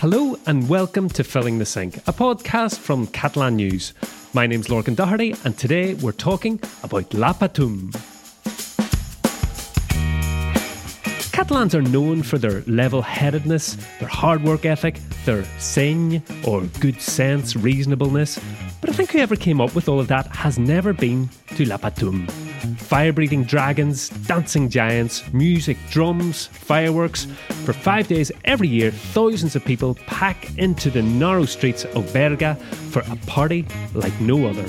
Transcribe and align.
Hello 0.00 0.36
and 0.44 0.68
welcome 0.68 1.08
to 1.08 1.24
Filling 1.24 1.58
the 1.58 1.64
Sink, 1.64 1.96
a 2.06 2.12
podcast 2.12 2.76
from 2.78 3.06
Catalan 3.06 3.56
News. 3.56 3.94
My 4.34 4.46
name's 4.46 4.66
Lorcan 4.66 4.94
Doherty, 4.94 5.34
and 5.42 5.56
today 5.56 5.94
we're 5.94 6.12
talking 6.12 6.60
about 6.82 7.14
La 7.14 7.32
Patum. 7.32 7.94
Catalans 11.32 11.74
are 11.74 11.80
known 11.80 12.22
for 12.22 12.36
their 12.36 12.60
level 12.66 13.00
headedness, 13.00 13.78
their 13.98 14.08
hard 14.08 14.44
work 14.44 14.66
ethic, 14.66 15.00
their 15.24 15.44
seny 15.58 16.20
or 16.46 16.60
good 16.78 17.00
sense, 17.00 17.56
reasonableness. 17.56 18.38
But 18.82 18.90
I 18.90 18.92
think 18.92 19.12
whoever 19.12 19.34
came 19.34 19.62
up 19.62 19.74
with 19.74 19.88
all 19.88 19.98
of 19.98 20.08
that 20.08 20.26
has 20.26 20.58
never 20.58 20.92
been 20.92 21.30
to 21.56 21.64
La 21.64 21.78
Patum. 21.78 22.45
Fire 22.86 23.12
breathing 23.12 23.42
dragons, 23.42 24.10
dancing 24.28 24.68
giants, 24.68 25.24
music, 25.32 25.76
drums, 25.90 26.46
fireworks. 26.46 27.24
For 27.64 27.72
five 27.72 28.06
days 28.06 28.30
every 28.44 28.68
year, 28.68 28.92
thousands 28.92 29.56
of 29.56 29.64
people 29.64 29.96
pack 30.06 30.56
into 30.56 30.88
the 30.90 31.02
narrow 31.02 31.46
streets 31.46 31.84
of 31.84 32.12
Berga 32.12 32.54
for 32.92 33.00
a 33.10 33.16
party 33.26 33.66
like 33.92 34.18
no 34.20 34.46
other. 34.46 34.64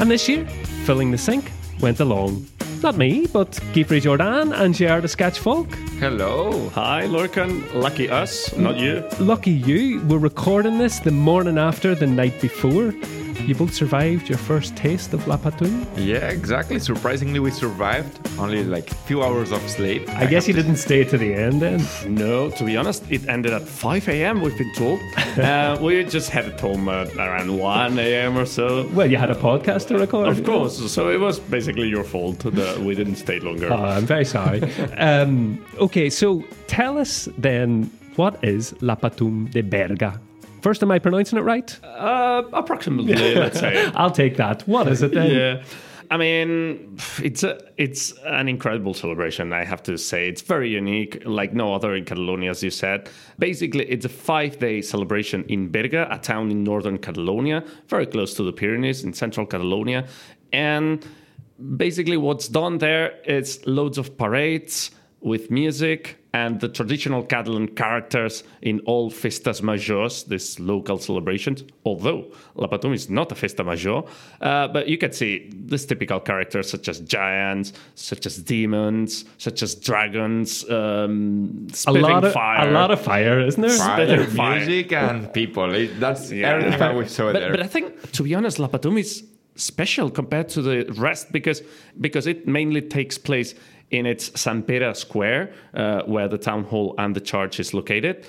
And 0.00 0.10
this 0.10 0.30
year, 0.30 0.46
Filling 0.86 1.10
the 1.10 1.18
Sink 1.18 1.52
went 1.78 2.00
along. 2.00 2.46
Not 2.82 2.96
me, 2.96 3.26
but 3.26 3.50
Guifré 3.74 4.00
Jordan 4.00 4.54
and 4.54 4.74
Gerard 4.74 5.04
Escaich 5.04 5.38
Folch. 5.38 5.74
Hello. 6.00 6.70
Hi, 6.70 7.02
Lorcan. 7.02 7.74
Lucky 7.74 8.08
us, 8.08 8.56
not 8.56 8.78
you. 8.78 9.06
Lucky 9.20 9.52
you, 9.52 10.00
we're 10.06 10.16
recording 10.16 10.78
this 10.78 11.00
the 11.00 11.10
morning 11.10 11.58
after 11.58 11.94
the 11.94 12.06
night 12.06 12.40
before. 12.40 12.94
You 13.40 13.54
both 13.54 13.74
survived 13.74 14.28
your 14.28 14.38
first 14.38 14.76
taste 14.76 15.12
of 15.14 15.26
La 15.26 15.36
Patum. 15.36 15.86
Yeah, 15.96 16.28
exactly. 16.28 16.78
Surprisingly, 16.78 17.40
we 17.40 17.50
survived. 17.50 18.18
Only 18.38 18.62
like 18.64 18.90
a 18.90 18.94
few 18.94 19.22
hours 19.22 19.50
of 19.50 19.60
sleep. 19.68 20.08
I, 20.10 20.26
guess 20.26 20.46
you 20.46 20.54
didn't 20.54 20.76
stay 20.76 21.04
to 21.04 21.18
the 21.18 21.34
end 21.34 21.60
then. 21.60 21.84
No, 22.06 22.50
to 22.50 22.64
be 22.64 22.76
honest, 22.76 23.04
it 23.10 23.28
ended 23.28 23.52
at 23.52 23.62
5 23.62 24.08
a.m., 24.08 24.40
we've 24.40 24.56
been 24.56 24.72
told. 24.74 25.00
uh, 25.38 25.78
we 25.80 26.04
just 26.04 26.30
headed 26.30 26.58
home 26.60 26.88
uh, 26.88 27.06
around 27.16 27.58
1 27.58 27.98
a.m. 27.98 28.38
or 28.38 28.46
so. 28.46 28.88
Well, 28.88 29.10
you 29.10 29.16
had 29.16 29.30
a 29.30 29.34
podcast 29.34 29.88
to 29.88 29.98
record. 29.98 30.28
Of 30.28 30.44
course. 30.44 30.92
So 30.92 31.10
it 31.10 31.18
was 31.18 31.40
basically 31.40 31.88
your 31.88 32.04
fault 32.04 32.40
that 32.40 32.78
we 32.78 32.94
didn't 32.94 33.16
stay 33.16 33.40
longer. 33.40 33.72
Oh, 33.72 33.76
I'm 33.76 34.06
very 34.06 34.24
sorry. 34.24 34.62
um, 34.98 35.64
okay, 35.78 36.10
so 36.10 36.44
tell 36.66 36.98
us 36.98 37.28
then 37.38 37.90
what 38.16 38.42
is 38.44 38.74
La 38.82 38.94
Patum 38.94 39.50
de 39.50 39.62
Berga? 39.62 40.20
First, 40.62 40.80
am 40.82 40.92
I 40.92 41.00
pronouncing 41.00 41.38
it 41.38 41.42
right? 41.42 41.76
Uh, 41.84 42.44
approximately, 42.52 43.14
let's 43.34 43.58
say. 43.58 43.90
I'll 43.94 44.12
take 44.12 44.36
that. 44.36 44.66
What 44.68 44.86
is 44.86 45.02
it 45.02 45.12
then? 45.12 45.30
Yeah. 45.30 45.64
I 46.08 46.18
mean, 46.18 46.98
it's 47.22 47.42
a 47.42 47.58
it's 47.78 48.12
an 48.26 48.48
incredible 48.48 48.94
celebration. 48.94 49.52
I 49.52 49.64
have 49.64 49.82
to 49.84 49.96
say, 49.96 50.28
it's 50.28 50.42
very 50.42 50.68
unique, 50.70 51.22
like 51.24 51.52
no 51.52 51.74
other 51.74 51.96
in 51.96 52.04
Catalonia, 52.04 52.50
as 52.50 52.62
you 52.62 52.70
said. 52.70 53.10
Basically, 53.38 53.84
it's 53.90 54.04
a 54.04 54.10
five-day 54.10 54.82
celebration 54.82 55.44
in 55.48 55.68
Berga, 55.68 56.06
a 56.10 56.18
town 56.18 56.50
in 56.50 56.62
northern 56.62 56.98
Catalonia, 56.98 57.64
very 57.88 58.06
close 58.06 58.34
to 58.34 58.42
the 58.42 58.52
Pyrenees 58.52 59.02
in 59.02 59.14
central 59.14 59.46
Catalonia, 59.46 60.06
and 60.52 61.04
basically, 61.76 62.18
what's 62.18 62.46
done 62.46 62.78
there 62.78 63.18
is 63.24 63.66
loads 63.66 63.98
of 63.98 64.16
parades 64.16 64.90
with 65.22 65.50
music 65.50 66.16
and 66.34 66.60
the 66.60 66.68
traditional 66.68 67.22
Catalan 67.22 67.68
characters 67.68 68.42
in 68.62 68.80
all 68.86 69.10
festas 69.10 69.62
majors, 69.62 70.24
this 70.24 70.58
local 70.58 70.96
celebrations. 70.98 71.62
Although 71.84 72.32
La 72.54 72.68
Patum 72.68 72.94
is 72.94 73.10
not 73.10 73.30
a 73.30 73.34
festa 73.34 73.62
major, 73.62 74.02
uh, 74.40 74.68
but 74.68 74.88
you 74.88 74.96
can 74.96 75.12
see 75.12 75.50
these 75.52 75.84
typical 75.84 76.20
characters 76.20 76.70
such 76.70 76.88
as 76.88 77.00
giants, 77.00 77.74
such 77.94 78.24
as 78.24 78.38
demons, 78.38 79.26
such 79.36 79.62
as 79.62 79.74
dragons, 79.74 80.68
um, 80.70 81.66
A 81.70 81.76
spitting 81.76 82.02
lot 82.02 82.24
of 82.24 82.32
fire. 82.32 82.68
a 82.68 82.72
lot 82.72 82.90
of 82.90 83.00
fire, 83.00 83.40
isn't 83.46 83.60
there? 83.60 83.76
Fire, 83.76 84.06
Better 84.06 84.24
fire. 84.24 84.56
music, 84.56 84.92
and 84.94 85.30
people. 85.34 85.74
It, 85.74 86.00
that's 86.00 86.32
Yeah. 86.32 86.52
everything 86.54 86.78
that 86.78 86.96
we 86.96 87.06
saw 87.08 87.32
but, 87.32 87.40
there. 87.40 87.50
but 87.50 87.60
I 87.62 87.66
think, 87.66 88.10
to 88.12 88.22
be 88.22 88.34
honest, 88.34 88.58
La 88.58 88.68
Patum 88.68 88.98
is 88.98 89.22
special 89.54 90.10
compared 90.10 90.48
to 90.48 90.62
the 90.62 90.84
rest 90.96 91.32
because 91.32 91.62
because 92.00 92.26
it 92.26 92.46
mainly 92.46 92.80
takes 92.80 93.18
place 93.18 93.54
in 93.90 94.06
its 94.06 94.40
Sant 94.40 94.66
Pere 94.66 94.94
Square, 94.94 95.52
uh, 95.74 96.02
where 96.04 96.26
the 96.26 96.38
town 96.38 96.64
hall 96.64 96.94
and 96.98 97.14
the 97.14 97.20
church 97.20 97.60
is 97.60 97.74
located. 97.74 98.26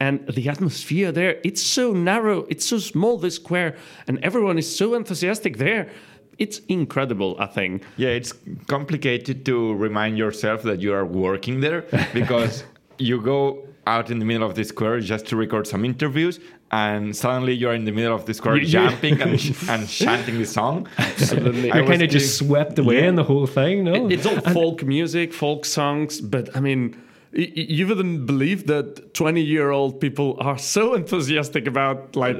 And 0.00 0.26
the 0.26 0.48
atmosphere 0.48 1.12
there, 1.12 1.38
it's 1.44 1.62
so 1.62 1.92
narrow, 1.92 2.44
it's 2.48 2.66
so 2.66 2.78
small, 2.78 3.18
this 3.18 3.36
square, 3.36 3.76
and 4.08 4.18
everyone 4.24 4.58
is 4.58 4.76
so 4.76 4.94
enthusiastic 4.94 5.58
there. 5.58 5.90
It's 6.38 6.58
incredible, 6.68 7.36
I 7.38 7.46
think. 7.46 7.84
yeah, 7.96 8.08
it's 8.08 8.32
complicated 8.66 9.44
to 9.46 9.74
remind 9.74 10.18
yourself 10.18 10.62
that 10.62 10.80
you 10.80 10.92
are 10.92 11.04
working 11.04 11.60
there 11.60 11.84
because 12.14 12.64
you 12.98 13.20
go 13.20 13.64
out 13.86 14.10
in 14.10 14.18
the 14.18 14.24
middle 14.24 14.48
of 14.48 14.54
the 14.54 14.64
square 14.64 14.98
just 14.98 15.26
to 15.26 15.36
record 15.36 15.66
some 15.66 15.84
interviews, 15.84 16.40
and 16.72 17.14
suddenly 17.14 17.52
you're 17.52 17.74
in 17.74 17.84
the 17.84 17.92
middle 17.92 18.14
of 18.14 18.24
the 18.26 18.34
square 18.34 18.56
You- 18.56 18.66
jumping 18.66 19.20
and, 19.20 19.38
sh- 19.40 19.52
and 19.68 19.86
chanting 19.88 20.38
the 20.38 20.46
song. 20.46 20.88
Absolutely. 20.98 21.70
I 21.70 21.76
You're 21.78 21.86
kind 21.86 22.02
of 22.02 22.10
just 22.10 22.36
swept 22.38 22.78
away 22.78 23.00
Yeah. 23.02 23.08
in 23.10 23.14
the 23.16 23.24
whole 23.24 23.46
thing, 23.46 23.84
no? 23.84 24.08
It's 24.08 24.24
all 24.26 24.40
folk 24.40 24.82
music, 24.82 25.32
folk 25.34 25.64
songs, 25.66 26.20
but 26.20 26.48
I 26.56 26.60
mean, 26.60 26.96
you 27.34 27.86
wouldn't 27.86 28.26
believe 28.26 28.66
that 28.66 29.14
20 29.14 29.40
year 29.40 29.70
old 29.70 30.00
people 30.00 30.36
are 30.40 30.58
so 30.58 30.94
enthusiastic 30.94 31.66
about 31.66 32.14
like 32.14 32.36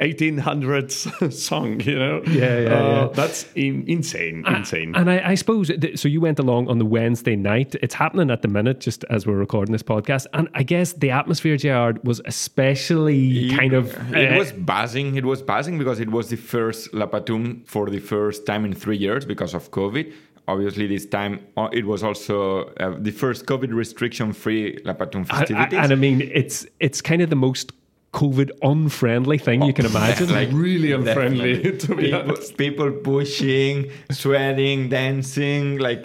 1800s 0.00 1.32
song, 1.48 1.80
you 1.80 1.98
know? 1.98 2.22
Yeah, 2.26 2.58
yeah, 2.60 2.68
Uh, 2.68 3.06
yeah. 3.06 3.08
That's 3.14 3.46
in- 3.54 3.84
insane, 3.88 4.44
insane. 4.46 4.94
And 4.94 5.10
I, 5.10 5.30
I 5.30 5.34
suppose, 5.34 5.68
th- 5.68 5.98
so 5.98 6.08
you 6.08 6.20
went 6.20 6.38
along 6.38 6.68
on 6.68 6.78
the 6.78 6.84
Wednesday 6.84 7.36
night. 7.36 7.74
It's 7.82 7.94
happening 7.94 8.30
at 8.30 8.42
the 8.42 8.48
minute, 8.48 8.80
just 8.80 9.04
as 9.10 9.26
we're 9.26 9.36
recording 9.36 9.72
this 9.72 9.82
podcast. 9.82 10.26
And 10.32 10.48
I 10.54 10.62
guess 10.62 10.92
the 10.92 11.10
atmosphere, 11.10 11.56
Gerard, 11.56 12.04
was 12.04 12.20
especially 12.24 13.50
kind 13.56 13.72
of. 13.72 13.86
It 14.14 14.32
uh, 14.32 14.38
was 14.38 14.52
buzzing. 14.52 15.16
It 15.16 15.24
was 15.24 15.42
buzzing 15.42 15.78
because 15.78 16.00
it 16.00 16.10
was 16.10 16.28
the 16.28 16.36
first 16.36 16.92
La 16.94 17.06
Patum 17.06 17.66
for 17.66 17.88
the 17.90 17.98
first 18.00 18.46
time 18.46 18.64
in 18.64 18.72
three 18.74 18.96
years 18.96 19.24
because 19.24 19.54
of 19.54 19.70
COVID. 19.70 20.12
Obviously, 20.48 20.86
this 20.94 21.06
time 21.06 21.34
uh, 21.56 21.68
it 21.72 21.84
was 21.92 22.02
also 22.02 22.36
uh, 22.80 22.94
the 22.98 23.10
first 23.22 23.46
COVID 23.46 23.72
restriction-free 23.82 24.80
La 24.84 24.94
Patum 24.94 25.26
I- 25.30 25.34
I- 25.34 25.38
festivities. 25.40 25.78
and 25.78 25.92
I 25.92 25.96
mean, 25.96 26.18
it's 26.40 26.66
it's 26.80 27.00
kind 27.10 27.20
of 27.22 27.28
the 27.30 27.36
most 27.36 27.72
COVID 28.14 28.50
unfriendly 28.62 29.36
thing 29.46 29.58
you 29.62 29.74
can 29.74 29.84
imagine. 29.94 30.30
like 30.40 30.48
really 30.50 30.92
unfriendly, 30.92 31.52
to 31.84 31.94
be 31.94 32.04
people, 32.04 32.20
honest. 32.20 32.56
people 32.56 32.90
pushing, 32.90 33.90
sweating, 34.10 34.88
dancing, 34.88 35.76
like 35.88 36.04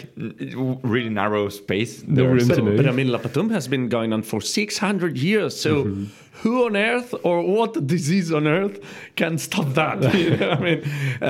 really 0.84 1.10
narrow 1.10 1.48
space. 1.50 2.04
No 2.06 2.24
There. 2.24 2.30
room 2.34 2.40
So- 2.50 2.56
to 2.58 2.62
move. 2.62 2.78
But 2.78 2.88
I 2.88 2.92
mean, 2.92 3.08
La 3.16 3.20
Patum 3.20 3.50
has 3.52 3.68
been 3.70 3.88
going 3.88 4.12
on 4.14 4.22
for 4.24 4.42
600 4.42 5.18
years. 5.18 5.54
So, 5.66 5.74
Mm-hmm. 5.86 6.06
who 6.44 6.66
on 6.66 6.76
earth 6.76 7.14
or 7.24 7.42
what 7.56 7.72
disease 7.88 8.30
on 8.34 8.48
earth 8.48 8.78
can 9.16 9.38
stop 9.38 9.68
that? 9.80 9.98
You 10.24 10.36
know, 10.38 10.50
I 10.58 10.60
mean, 10.68 10.82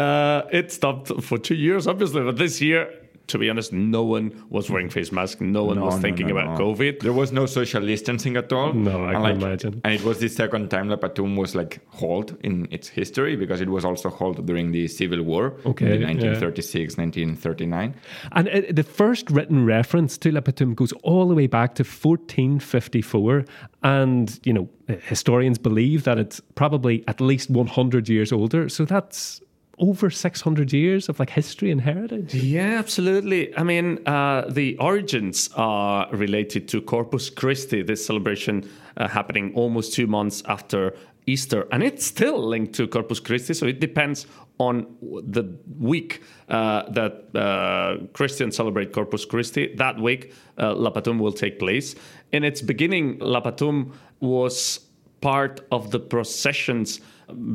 uh, 0.01 0.47
it 0.59 0.71
stopped 0.71 1.07
for 1.27 1.37
two 1.37 1.55
years, 1.67 1.85
obviously, 1.87 2.21
but 2.23 2.37
this 2.37 2.59
year, 2.61 2.81
to 3.27 3.37
be 3.37 3.49
honest, 3.49 3.71
no 3.71 4.03
one 4.03 4.43
was 4.49 4.69
wearing 4.69 4.89
face 4.89 5.11
masks. 5.11 5.39
No 5.39 5.63
one 5.63 5.77
No, 5.77 5.85
was 5.85 5.99
thinking 5.99 6.27
no, 6.27 6.37
about 6.37 6.59
no. 6.59 6.65
COVID. 6.65 6.99
There 6.99 7.13
was 7.13 7.31
no 7.31 7.45
social 7.45 7.81
distancing 7.85 8.35
at 8.37 8.51
all. 8.51 8.73
No, 8.73 9.05
I 9.05 9.13
and 9.13 9.23
can 9.23 9.41
imagine. 9.41 9.81
And 9.85 9.93
it 9.93 10.03
was 10.03 10.19
the 10.19 10.27
second 10.27 10.69
time 10.69 10.89
La 10.89 10.97
Patum 10.97 11.37
was 11.37 11.55
like 11.55 11.79
held 11.99 12.35
in 12.43 12.67
its 12.69 12.87
history 12.89 13.35
because 13.35 13.61
it 13.61 13.69
was 13.69 13.85
also 13.85 14.09
held 14.09 14.45
during 14.45 14.71
the 14.71 14.87
Civil 14.87 15.23
War 15.23 15.53
Okay, 15.65 15.85
in 15.95 16.01
yeah. 16.01 16.07
1936, 16.07 16.97
1939. 16.97 17.95
And 18.33 18.49
uh, 18.49 18.61
the 18.71 18.83
first 18.83 19.29
written 19.31 19.65
reference 19.65 20.17
to 20.19 20.31
La 20.31 20.41
Patum 20.41 20.75
goes 20.75 20.91
all 21.03 21.27
the 21.27 21.35
way 21.35 21.47
back 21.47 21.75
to 21.75 21.83
1454. 21.83 23.45
And, 23.83 24.39
you 24.43 24.53
know, 24.53 24.69
uh, 24.89 24.95
historians 25.03 25.57
believe 25.57 26.03
that 26.03 26.17
it's 26.17 26.39
probably 26.55 27.03
at 27.07 27.19
least 27.21 27.49
100 27.49 28.09
years 28.09 28.31
older. 28.31 28.69
So 28.69 28.85
that's 28.85 29.41
over 29.83 30.09
600 30.09 30.71
years 30.71 31.09
of 31.09 31.19
like 31.19 31.29
history 31.29 31.69
and 31.69 31.81
heritage. 31.81 32.33
Yeah, 32.33 32.79
absolutely. 32.79 33.55
I 33.57 33.63
mean, 33.63 33.87
uh, 34.07 34.45
the 34.49 34.77
origins 34.77 35.49
are 35.55 36.07
related 36.15 36.69
to 36.69 36.81
Corpus 36.81 37.29
Christi, 37.29 37.83
this 37.83 38.05
celebration 38.05 38.55
uh, 38.95 39.09
happening 39.09 39.53
almost 39.55 39.93
two 39.93 40.07
months 40.07 40.41
after 40.47 40.95
Easter. 41.25 41.67
And 41.73 41.83
it's 41.83 42.05
still 42.05 42.39
linked 42.47 42.73
to 42.75 42.87
Corpus 42.87 43.19
Christi, 43.19 43.53
so 43.53 43.65
it 43.65 43.81
depends 43.81 44.25
on 44.57 44.87
the 45.01 45.43
week 45.79 46.21
uh, 46.47 46.89
that 46.91 47.13
uh, 47.35 48.07
Christians 48.13 48.55
celebrate 48.55 48.93
Corpus 48.93 49.25
Christi. 49.25 49.75
That 49.75 49.99
week, 49.99 50.33
uh, 50.57 50.75
La 50.75 50.91
Patum 50.91 51.19
will 51.19 51.33
take 51.33 51.59
place. 51.59 51.95
In 52.31 52.45
its 52.45 52.61
beginning, 52.61 53.19
La 53.19 53.41
Patum 53.41 53.91
was 54.21 54.79
part 55.19 55.61
of 55.71 55.91
the 55.91 55.99
processions 55.99 57.01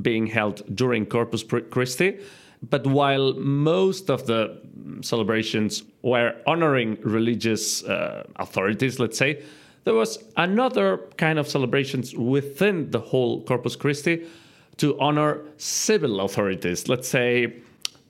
being 0.03 0.27
held 0.27 0.63
during 0.75 1.07
Corpus 1.07 1.43
Christi. 1.43 2.19
But 2.71 2.87
while 2.87 3.35
most 3.35 4.11
of 4.11 4.27
the 4.27 4.61
celebrations 5.01 5.85
were 6.03 6.35
honoring 6.47 6.99
religious 7.03 7.85
uh, 7.85 8.25
authorities, 8.37 8.99
let's 8.99 9.17
say, 9.17 9.43
there 9.85 9.95
was 9.95 10.19
another 10.37 10.99
kind 11.17 11.39
of 11.39 11.49
celebrations 11.49 12.15
within 12.15 12.91
the 12.91 13.01
whole 13.01 13.43
Corpus 13.45 13.77
Christi 13.77 14.27
to 14.79 14.99
honor 15.01 15.41
civil 15.57 16.21
authorities. 16.21 16.89
Let's 16.89 17.09
say 17.09 17.55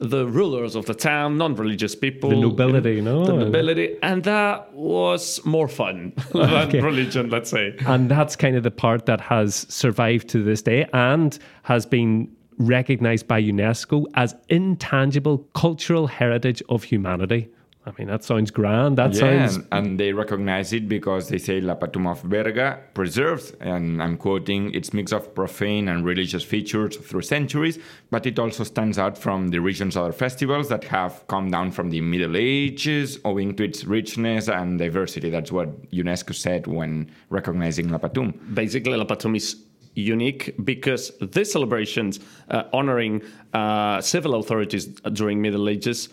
the 0.01 0.27
rulers 0.27 0.77
of 0.77 0.87
the 0.87 0.95
town, 0.95 1.39
non-religious 1.39 1.95
people, 1.97 2.31
The 2.31 2.37
nobility, 2.37 2.95
you 2.97 3.03
no? 3.03 3.25
the 3.25 3.33
nobility, 3.33 3.97
and 4.03 4.23
that 4.25 4.73
was 4.73 5.45
more 5.45 5.67
fun 5.69 6.13
than 6.33 6.51
Okay. 6.69 6.81
religion, 6.81 7.31
let's 7.31 7.51
say. 7.51 7.75
And 7.87 8.09
that's 8.11 8.37
kind 8.37 8.55
of 8.57 8.63
the 8.63 8.71
part 8.71 9.07
that 9.07 9.21
has 9.21 9.67
survived 9.69 10.29
to 10.29 10.43
this 10.45 10.63
day 10.63 10.87
and 10.93 11.37
has 11.65 11.85
been 11.87 12.31
recognized 12.59 13.27
by 13.29 13.41
UNESCO 13.43 14.05
as 14.15 14.35
intangible 14.49 15.39
cultural 15.55 16.07
heritage 16.07 16.63
of 16.69 16.83
humanity. 16.85 17.49
I 17.89 17.93
mean, 17.99 18.09
that 18.09 18.23
sounds 18.23 18.51
grand. 18.51 18.99
That 18.99 19.13
Yeah, 19.15 19.47
sounds. 19.49 19.57
and, 19.57 19.67
and 19.87 20.01
they 20.01 20.13
recognize 20.13 20.73
it 20.79 20.89
because 20.89 21.29
they 21.31 21.39
say 21.39 21.61
La 21.61 21.75
Patum 21.75 22.07
of 22.07 22.23
Berga 22.23 22.79
preserves, 22.95 23.53
and 23.61 24.03
I'm 24.03 24.17
quoting, 24.19 24.63
its 24.75 24.93
mix 24.93 25.13
of 25.13 25.35
profane 25.35 25.89
and 25.89 26.05
religious 26.05 26.45
features 26.45 26.97
through 26.97 27.23
centuries, 27.23 27.79
but 28.11 28.27
it 28.27 28.39
also 28.39 28.63
stands 28.65 28.99
out 28.99 29.17
from 29.17 29.49
the 29.49 29.61
region's 29.61 29.97
other 29.97 30.13
festivals 30.13 30.69
that 30.69 30.85
have 30.85 31.27
come 31.29 31.51
down 31.51 31.71
from 31.73 31.91
the 31.91 32.01
Middle 32.03 32.37
Ages 32.37 33.19
owing 33.25 33.55
to 33.57 33.63
its 33.65 33.85
richness 33.85 34.49
and 34.49 34.79
diversity. 34.79 35.31
That's 35.31 35.51
what 35.51 35.69
UNESCO 35.91 36.35
said 36.35 36.67
when 36.67 37.11
recognizing 37.31 37.89
La 37.89 37.99
Patum. 37.99 38.35
basically 38.55 38.97
La 38.97 39.05
Patum 39.05 39.35
is 39.37 39.49
unique 39.95 40.55
because 40.65 41.13
these 41.21 41.51
celebrations 41.51 42.21
uh, 42.51 42.63
honoring 42.73 43.23
uh, 43.53 44.01
civil 44.01 44.35
authorities 44.37 44.87
during 45.13 45.41
Middle 45.43 45.69
Ages 45.69 46.09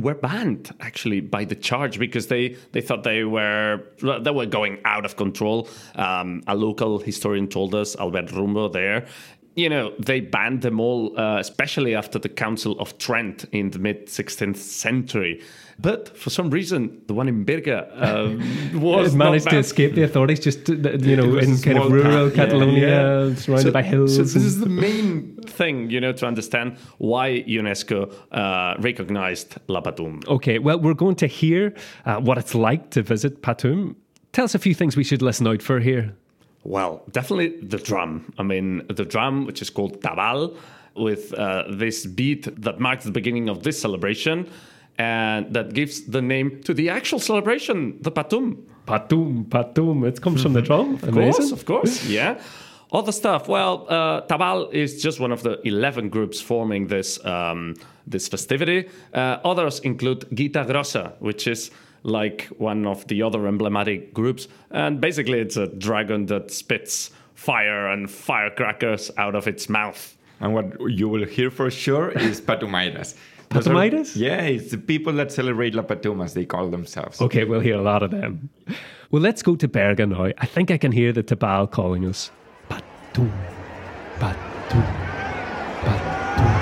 were 0.00 0.14
banned 0.14 0.74
actually 0.80 1.20
by 1.20 1.44
the 1.44 1.54
charge 1.54 1.98
because 1.98 2.28
they, 2.28 2.56
they 2.72 2.80
thought 2.80 3.04
they 3.04 3.24
were 3.24 3.82
they 4.00 4.30
were 4.30 4.46
going 4.46 4.78
out 4.84 5.04
of 5.04 5.16
control. 5.16 5.68
Um, 5.94 6.42
a 6.46 6.54
local 6.54 6.98
historian 6.98 7.48
told 7.48 7.74
us, 7.74 7.96
Albert 7.96 8.32
Rumbo, 8.32 8.68
there. 8.68 9.06
You 9.54 9.68
know, 9.68 9.92
they 9.98 10.20
banned 10.20 10.62
them 10.62 10.80
all, 10.80 11.18
uh, 11.18 11.38
especially 11.38 11.94
after 11.94 12.18
the 12.18 12.28
Council 12.28 12.78
of 12.80 12.96
Trent 12.98 13.44
in 13.52 13.70
the 13.70 13.78
mid 13.78 14.06
16th 14.06 14.56
century. 14.56 15.42
But 15.78 16.16
for 16.16 16.30
some 16.30 16.48
reason, 16.50 17.02
the 17.06 17.14
one 17.14 17.28
in 17.28 17.44
Berga 17.44 17.88
um, 17.94 18.80
was 18.80 19.14
managed 19.14 19.50
to 19.50 19.58
escape 19.58 19.94
the 19.94 20.04
authorities 20.04 20.40
just, 20.40 20.70
uh, 20.70 20.74
you 20.74 21.16
know, 21.16 21.36
in 21.36 21.58
kind 21.58 21.78
of 21.78 21.90
rural 21.90 22.28
yeah, 22.28 22.34
Catalonia, 22.34 22.88
yeah. 22.88 23.34
surrounded 23.34 23.66
So- 23.68 23.72
by 23.72 23.82
hills. 23.82 24.16
So 24.16 24.22
this 24.22 24.36
is 24.36 24.60
the 24.60 24.68
main 24.68 25.36
thing, 25.42 25.90
you 25.90 26.00
know, 26.00 26.12
to 26.12 26.26
understand 26.26 26.76
why 26.98 27.42
UNESCO 27.46 28.14
uh, 28.32 28.76
recognized 28.80 29.56
La 29.68 29.80
Patum. 29.80 30.26
Okay, 30.28 30.58
well, 30.58 30.78
we're 30.78 30.94
going 30.94 31.16
to 31.16 31.26
hear 31.26 31.74
uh, 32.06 32.20
what 32.20 32.38
it's 32.38 32.54
like 32.54 32.90
to 32.90 33.02
visit 33.02 33.42
Patum. 33.42 33.96
Tell 34.32 34.44
us 34.44 34.54
a 34.54 34.58
few 34.58 34.74
things 34.74 34.96
we 34.96 35.04
should 35.04 35.20
listen 35.20 35.46
out 35.46 35.62
for 35.62 35.80
here. 35.80 36.14
Well, 36.64 37.02
definitely 37.10 37.58
the 37.60 37.78
drum. 37.78 38.32
I 38.38 38.42
mean, 38.42 38.86
the 38.88 39.04
drum, 39.04 39.46
which 39.46 39.62
is 39.62 39.70
called 39.70 40.00
tabal, 40.00 40.56
with 40.94 41.32
uh, 41.34 41.64
this 41.68 42.06
beat 42.06 42.62
that 42.62 42.78
marks 42.78 43.04
the 43.04 43.10
beginning 43.10 43.48
of 43.48 43.62
this 43.62 43.80
celebration 43.80 44.48
and 44.98 45.52
that 45.54 45.72
gives 45.72 46.02
the 46.02 46.20
name 46.20 46.60
to 46.62 46.74
the 46.74 46.90
actual 46.90 47.18
celebration, 47.18 47.98
the 48.02 48.12
Patum. 48.12 48.62
Patum, 48.86 49.44
Patum. 49.46 50.06
It 50.06 50.20
comes 50.20 50.42
from 50.42 50.52
the 50.52 50.62
drum. 50.62 50.94
Of 51.02 51.12
course, 51.12 51.50
of 51.52 51.64
course, 51.64 52.04
yeah. 52.06 52.40
Other 52.92 53.12
stuff. 53.12 53.48
Well, 53.48 53.86
uh, 53.88 54.20
Tabal 54.22 54.68
is 54.70 55.02
just 55.02 55.18
one 55.18 55.32
of 55.32 55.42
the 55.42 55.66
eleven 55.66 56.10
groups 56.10 56.40
forming 56.40 56.88
this 56.88 57.24
um, 57.24 57.74
this 58.06 58.28
festivity. 58.28 58.88
Uh, 59.14 59.38
others 59.44 59.80
include 59.80 60.28
Guita 60.30 60.66
Grossa, 60.66 61.14
which 61.20 61.46
is 61.46 61.70
like 62.02 62.46
one 62.58 62.86
of 62.86 63.06
the 63.08 63.22
other 63.22 63.46
emblematic 63.46 64.12
groups, 64.14 64.48
and 64.70 65.00
basically 65.00 65.40
it's 65.40 65.56
a 65.56 65.66
dragon 65.66 66.26
that 66.26 66.50
spits 66.50 67.10
fire 67.34 67.88
and 67.88 68.10
firecrackers 68.10 69.10
out 69.18 69.34
of 69.34 69.46
its 69.46 69.68
mouth. 69.68 70.16
And 70.40 70.54
what 70.54 70.90
you 70.90 71.08
will 71.08 71.26
hear 71.26 71.50
for 71.50 71.70
sure 71.70 72.10
is 72.10 72.40
Patumaires. 72.48 73.14
Patumaires? 73.50 74.16
Yeah, 74.16 74.42
it's 74.42 74.70
the 74.70 74.78
people 74.78 75.12
that 75.14 75.30
celebrate 75.30 75.74
La 75.74 75.82
Patum 75.82 76.24
as 76.24 76.34
they 76.34 76.44
call 76.44 76.68
themselves. 76.70 77.20
Okay, 77.20 77.44
we'll 77.44 77.60
hear 77.60 77.76
a 77.76 77.82
lot 77.82 78.02
of 78.02 78.10
them. 78.10 78.48
Well, 79.10 79.22
let's 79.22 79.42
go 79.42 79.56
to 79.56 79.68
Berga 79.68 80.06
now. 80.06 80.32
I 80.38 80.46
think 80.46 80.70
I 80.70 80.78
can 80.78 80.90
hear 80.90 81.12
the 81.12 81.22
Tabal 81.22 81.66
calling 81.70 82.06
us. 82.06 82.30
Patum, 82.70 83.30
Patum, 84.18 84.84
Patum. 85.82 86.61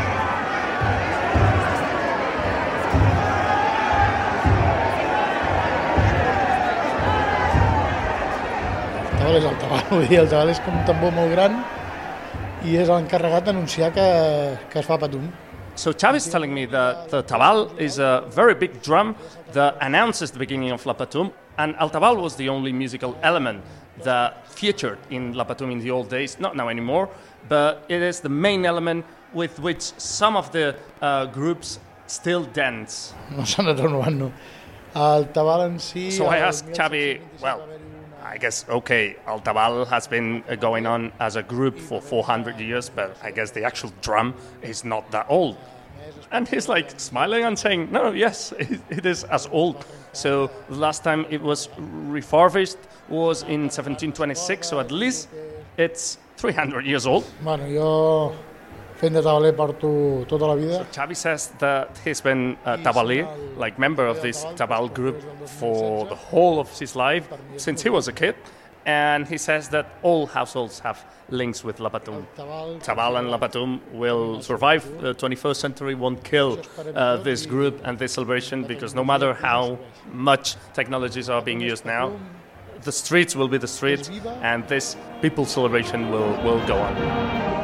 És 9.40 9.46
el 9.48 9.54
tabal, 9.56 9.84
vull 9.94 10.02
dir, 10.04 10.18
el 10.20 10.26
tabal 10.28 10.50
és 10.52 10.58
com 10.60 10.74
un 10.76 10.82
tambor 10.84 11.14
molt 11.16 11.30
gran 11.32 11.54
i 12.68 12.74
és 12.76 12.90
l'encarregat 12.92 13.46
d'anunciar 13.46 13.88
que, 13.96 14.04
que 14.68 14.82
es 14.82 14.84
fa 14.84 14.98
patum. 15.00 15.30
So 15.80 15.94
Xavi's 15.94 16.26
is 16.26 16.32
telling 16.32 16.52
me 16.52 16.66
that 16.66 17.08
the 17.08 17.22
tabal 17.22 17.70
is 17.80 17.98
a 17.98 18.26
very 18.34 18.54
big 18.54 18.82
drum 18.82 19.14
that 19.54 19.78
announces 19.80 20.30
the 20.30 20.38
beginning 20.38 20.72
of 20.72 20.84
La 20.84 20.92
Patum, 20.92 21.32
and 21.56 21.74
Al 21.76 21.88
Tabal 21.88 22.20
was 22.20 22.36
the 22.36 22.50
only 22.50 22.70
musical 22.70 23.16
element 23.22 23.62
that 24.04 24.46
featured 24.46 24.98
in 25.08 25.32
La 25.32 25.44
Patum 25.44 25.72
in 25.72 25.78
the 25.80 25.90
old 25.90 26.10
days, 26.10 26.38
not 26.38 26.54
now 26.54 26.68
anymore, 26.68 27.08
but 27.48 27.86
it 27.88 28.02
is 28.02 28.20
the 28.20 28.28
main 28.28 28.66
element 28.66 29.06
with 29.32 29.58
which 29.58 29.80
some 29.96 30.36
of 30.36 30.52
the 30.52 30.76
uh, 31.00 31.24
groups 31.26 31.78
still 32.06 32.44
dance. 32.44 33.14
No 33.30 33.44
s'ha 33.48 33.64
anat 33.64 33.80
renovant, 33.80 34.18
no. 34.18 34.32
El 34.94 35.30
tabal 35.32 35.64
en 35.70 35.78
si... 35.78 36.10
So 36.10 36.26
I 36.26 36.40
el 36.42 36.50
asked 36.50 36.74
Xavi, 36.76 37.20
well, 37.40 37.60
va 37.60 37.64
haver-hi 37.64 37.84
una- 37.86 37.89
I 38.30 38.38
guess, 38.38 38.64
okay, 38.68 39.16
Al 39.26 39.40
Tabal 39.40 39.84
has 39.88 40.06
been 40.06 40.44
uh, 40.48 40.54
going 40.54 40.86
on 40.86 41.12
as 41.18 41.34
a 41.34 41.42
group 41.42 41.76
for 41.76 42.00
400 42.00 42.60
years, 42.60 42.88
but 42.88 43.16
I 43.24 43.32
guess 43.32 43.50
the 43.50 43.64
actual 43.64 43.92
drum 44.02 44.34
is 44.62 44.84
not 44.84 45.10
that 45.10 45.26
old. 45.28 45.56
And 46.30 46.46
he's 46.46 46.68
like 46.68 46.92
smiling 47.00 47.42
and 47.42 47.58
saying, 47.58 47.90
no, 47.90 48.12
yes, 48.12 48.52
it, 48.58 48.80
it 48.88 49.04
is 49.04 49.24
as 49.24 49.48
old. 49.50 49.84
So 50.12 50.48
the 50.68 50.76
last 50.76 51.02
time 51.02 51.26
it 51.28 51.42
was 51.42 51.68
refurbished 51.76 52.78
was 53.08 53.42
in 53.42 53.62
1726, 53.62 54.68
so 54.68 54.78
at 54.78 54.92
least 54.92 55.28
it's 55.76 56.18
300 56.36 56.86
years 56.86 57.08
old. 57.08 57.24
Bueno, 57.42 57.66
jo 57.66 58.36
de 59.08 59.22
tabaler 59.22 59.56
porto 59.56 60.24
tota 60.28 60.46
la 60.46 60.54
vida. 60.54 60.86
Xavi 60.92 61.16
says 61.16 61.52
that 61.58 61.98
he's 62.04 62.20
been 62.20 62.56
a 62.64 62.76
tabaler, 62.76 63.26
like 63.56 63.78
member 63.78 64.06
of 64.06 64.20
this 64.20 64.44
Tabal 64.56 64.88
group 64.88 65.22
for 65.48 66.06
the 66.06 66.14
whole 66.14 66.60
of 66.60 66.68
his 66.78 66.94
life 66.94 67.26
since 67.56 67.82
he 67.82 67.88
was 67.88 68.08
a 68.08 68.12
kid. 68.12 68.34
And 68.86 69.28
he 69.28 69.38
says 69.38 69.68
that 69.68 69.86
all 70.02 70.26
households 70.26 70.78
have 70.80 71.04
links 71.28 71.62
with 71.62 71.80
La 71.80 71.90
Patum. 71.90 72.26
Tabal, 72.34 72.78
Tabal 72.80 73.16
and 73.18 73.30
La 73.30 73.38
Patum 73.38 73.80
will 73.92 74.40
survive. 74.40 74.82
The 75.00 75.14
21st 75.14 75.56
century 75.56 75.94
won't 75.94 76.24
kill 76.24 76.58
uh, 76.94 77.18
this 77.18 77.46
group 77.46 77.80
and 77.84 77.98
this 77.98 78.12
celebration 78.12 78.64
because 78.64 78.94
no 78.94 79.04
matter 79.04 79.34
how 79.34 79.78
much 80.12 80.56
technologies 80.72 81.28
are 81.28 81.42
being 81.42 81.60
used 81.60 81.84
now, 81.84 82.18
the 82.82 82.92
streets 82.92 83.36
will 83.36 83.48
be 83.48 83.58
the 83.58 83.68
streets 83.68 84.10
and 84.40 84.66
this 84.68 84.96
people 85.20 85.44
celebration 85.44 86.10
will, 86.10 86.32
will 86.42 86.66
go 86.66 86.78
on. 86.78 87.59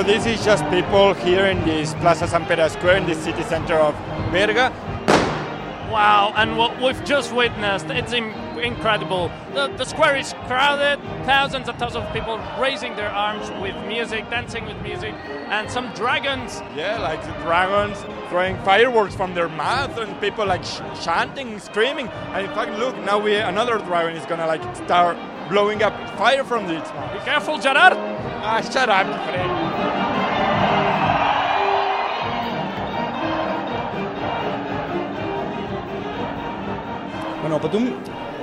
So 0.00 0.06
this 0.06 0.24
is 0.24 0.42
just 0.42 0.64
people 0.70 1.12
here 1.12 1.44
in 1.44 1.62
this 1.66 1.92
Plaza 1.92 2.26
San 2.26 2.46
Pedro 2.46 2.68
Square 2.68 2.96
in 2.96 3.06
the 3.06 3.14
city 3.14 3.42
center 3.42 3.74
of 3.74 3.94
Berga. 4.32 4.72
Wow, 5.92 6.32
and 6.36 6.56
what 6.56 6.80
we've 6.80 7.04
just 7.04 7.34
witnessed, 7.34 7.84
it's 7.90 8.14
in- 8.14 8.32
incredible. 8.58 9.30
The, 9.52 9.66
the 9.76 9.84
square 9.84 10.16
is 10.16 10.32
crowded, 10.46 10.98
thousands 11.26 11.68
and 11.68 11.78
thousands 11.78 12.06
of 12.06 12.12
people 12.14 12.40
raising 12.58 12.96
their 12.96 13.10
arms 13.10 13.50
with 13.60 13.76
music, 13.86 14.30
dancing 14.30 14.64
with 14.64 14.80
music, 14.80 15.12
and 15.50 15.70
some 15.70 15.92
dragons. 15.92 16.62
Yeah, 16.74 16.98
like 16.98 17.20
the 17.22 17.34
dragons 17.44 17.98
throwing 18.30 18.56
fireworks 18.62 19.14
from 19.14 19.34
their 19.34 19.50
mouth 19.50 19.98
and 19.98 20.18
people 20.18 20.46
like 20.46 20.64
sh- 20.64 20.80
chanting, 21.04 21.58
screaming. 21.58 22.08
And 22.32 22.46
in 22.46 22.54
fact, 22.54 22.72
look, 22.78 22.96
now 23.04 23.18
we 23.18 23.36
another 23.36 23.76
dragon 23.76 24.16
is 24.16 24.24
gonna 24.24 24.46
like 24.46 24.64
start 24.76 25.18
blowing 25.50 25.82
up 25.82 25.92
fire 26.16 26.42
from 26.42 26.64
it. 26.70 26.84
Be 27.12 27.18
careful, 27.18 27.58
Gerard! 27.58 27.98
Ah, 28.42 28.62
shut 28.62 28.88
up, 28.88 29.04
Fred. 29.28 29.59
Bueno, 37.50 37.64
el 37.64 37.70
Patum, 37.70 37.90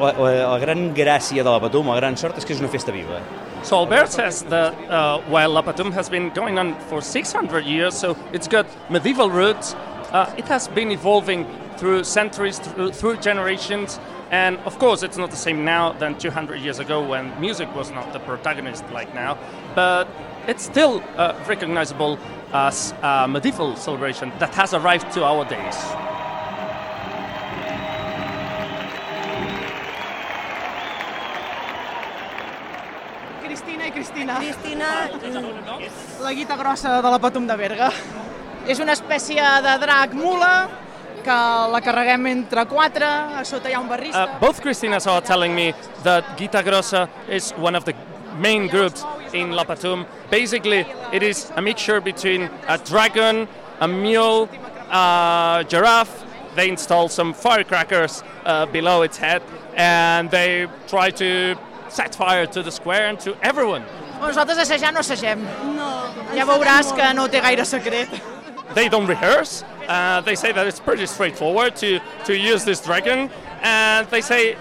la, 0.02 0.12
la, 0.12 0.50
la 0.52 0.60
gran 0.60 0.94
gràcia 0.94 1.42
de 1.42 1.50
la 1.50 1.62
Patum, 1.62 1.88
la 1.88 1.96
gran 1.96 2.18
sort 2.20 2.36
és 2.38 2.44
que 2.44 2.52
és 2.52 2.60
una 2.60 2.68
festa 2.68 2.92
viva. 2.92 3.22
So 3.64 3.78
Albert 3.78 4.12
says 4.12 4.42
that 4.52 4.76
uh, 4.92 5.22
while 5.32 5.50
La 5.54 5.62
Patum 5.62 5.94
has 5.94 6.10
been 6.10 6.30
going 6.36 6.60
on 6.60 6.76
for 6.90 7.02
600 7.02 7.64
years, 7.64 7.96
so 7.96 8.18
it's 8.34 8.50
got 8.50 8.66
medieval 8.90 9.30
roots, 9.30 9.76
uh, 10.12 10.30
it 10.36 10.44
has 10.50 10.68
been 10.68 10.92
evolving 10.92 11.46
through 11.78 12.04
centuries, 12.04 12.60
through, 12.60 12.92
through 12.92 13.16
generations, 13.22 13.98
and 14.30 14.58
of 14.66 14.78
course 14.78 15.04
it's 15.04 15.18
not 15.18 15.32
the 15.32 15.38
same 15.38 15.64
now 15.64 15.94
than 15.94 16.18
200 16.18 16.60
years 16.60 16.80
ago 16.80 17.02
when 17.02 17.32
music 17.40 17.74
was 17.74 17.92
not 17.92 18.12
the 18.12 18.20
protagonist 18.20 18.84
like 18.92 19.16
now, 19.16 19.38
but 19.74 20.06
it's 20.50 20.66
still 20.66 21.02
uh, 21.16 21.34
recognizable 21.48 22.20
as 22.52 22.94
a 23.04 23.26
medieval 23.26 23.74
celebration 23.78 24.34
that 24.40 24.54
has 24.56 24.74
arrived 24.74 25.14
to 25.14 25.24
our 25.24 25.46
days. 25.46 25.78
Cristina 33.98 34.38
Cristina. 34.38 35.10
Cristina... 35.10 35.42
La 36.22 36.32
guita 36.32 36.56
grossa 36.56 37.01
de 37.01 37.10
la 37.10 37.18
Patum 37.18 37.48
de 37.48 37.56
Berga. 37.58 37.89
És 38.70 38.77
una 38.84 38.94
espècie 38.94 39.42
de 39.63 39.74
drac 39.82 40.13
mula 40.13 40.51
que 41.25 41.38
la 41.72 41.80
carreguem 41.82 42.27
entre 42.30 42.68
quatre, 42.70 43.08
a 43.08 43.42
sota 43.48 43.72
hi 43.72 43.74
ha 43.74 43.82
un 43.82 43.89
barrista. 43.89 44.24
Uh, 44.24 44.39
both 44.39 44.62
Christinas 44.62 45.08
are 45.08 45.22
telling 45.22 45.56
me 45.56 45.74
that 46.04 46.38
Gita 46.38 46.62
Grossa 46.62 47.08
is 47.27 47.54
one 47.58 47.75
of 47.75 47.86
the 47.86 47.96
main 48.38 48.68
groups 48.68 49.04
in 49.34 49.56
La 49.58 49.63
Patum. 49.63 50.06
Basically, 50.30 50.86
it 51.12 51.24
is 51.24 51.51
a 51.56 51.62
mixture 51.62 52.00
between 52.00 52.51
a 52.68 52.77
dragon, 52.77 53.48
a 53.80 53.88
mule, 53.88 54.48
a 54.92 55.66
giraffe. 55.68 56.24
They 56.56 56.70
install 56.70 57.10
some 57.10 57.34
firecrackers 57.34 58.24
uh, 58.46 58.68
below 58.68 59.01
its 59.01 59.18
head 59.18 59.42
and 59.75 60.30
they 60.30 60.68
try 60.88 61.10
to 61.12 61.56
set 61.89 62.15
fire 62.15 62.46
to 62.48 62.63
the 62.63 62.72
square 62.72 63.08
and 63.08 63.20
to 63.22 63.36
everyone. 63.41 63.84
Nosaltres 64.20 64.58
assajar 64.58 64.94
no 64.94 65.00
assagem. 65.00 65.39
No. 65.75 66.13
Ja 66.36 66.46
veuràs 66.46 66.91
que 66.96 67.13
no 67.13 67.27
té 67.27 67.41
gaire 67.41 67.65
secret. 67.65 68.10
They 68.74 68.89
don't 68.89 69.08
rehearse. 69.08 69.63
Uh, 69.88 70.22
they 70.22 70.36
say 70.36 70.51
that 70.51 70.67
it's 70.67 70.79
pretty 70.79 71.06
straightforward 71.06 71.75
to, 71.77 72.00
to 72.25 72.38
use 72.38 72.65
this 72.65 72.82
dragon. 72.82 73.29
And 73.63 74.08
they 74.10 74.22
say, 74.22 74.58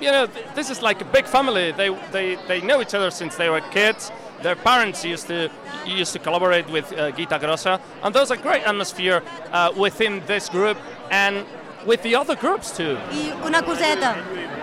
you 0.00 0.12
know, 0.12 0.26
this 0.54 0.70
is 0.70 0.82
like 0.82 1.00
a 1.00 1.04
big 1.06 1.26
family. 1.26 1.72
They, 1.72 1.88
they, 2.12 2.36
they 2.46 2.60
know 2.60 2.80
each 2.80 2.94
other 2.94 3.10
since 3.10 3.36
they 3.36 3.48
were 3.48 3.62
kids. 3.72 4.12
Their 4.42 4.56
parents 4.56 5.04
used 5.04 5.28
to 5.28 5.50
used 5.86 6.12
to 6.12 6.18
collaborate 6.18 6.68
with 6.70 6.92
uh, 6.92 7.12
Guita 7.12 7.38
Grossa, 7.40 7.80
and 8.02 8.14
there's 8.14 8.30
a 8.30 8.36
great 8.36 8.62
atmosphere 8.64 9.22
uh, 9.52 9.72
within 9.76 10.22
this 10.26 10.48
group 10.48 10.76
and 11.10 11.46
with 11.86 12.02
the 12.02 12.14
other 12.16 12.34
groups 12.34 12.76
too. 12.76 12.98
I 13.10 13.46
una 13.46 13.62
coseta, 13.62 14.16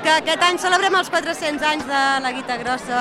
que 0.04 0.12
aquest 0.12 0.42
any 0.44 0.60
celebrem 0.60 0.96
els 1.00 1.10
400 1.10 1.64
anys 1.70 1.86
de 1.88 2.02
la 2.26 2.32
guita 2.36 2.58
grossa. 2.60 3.00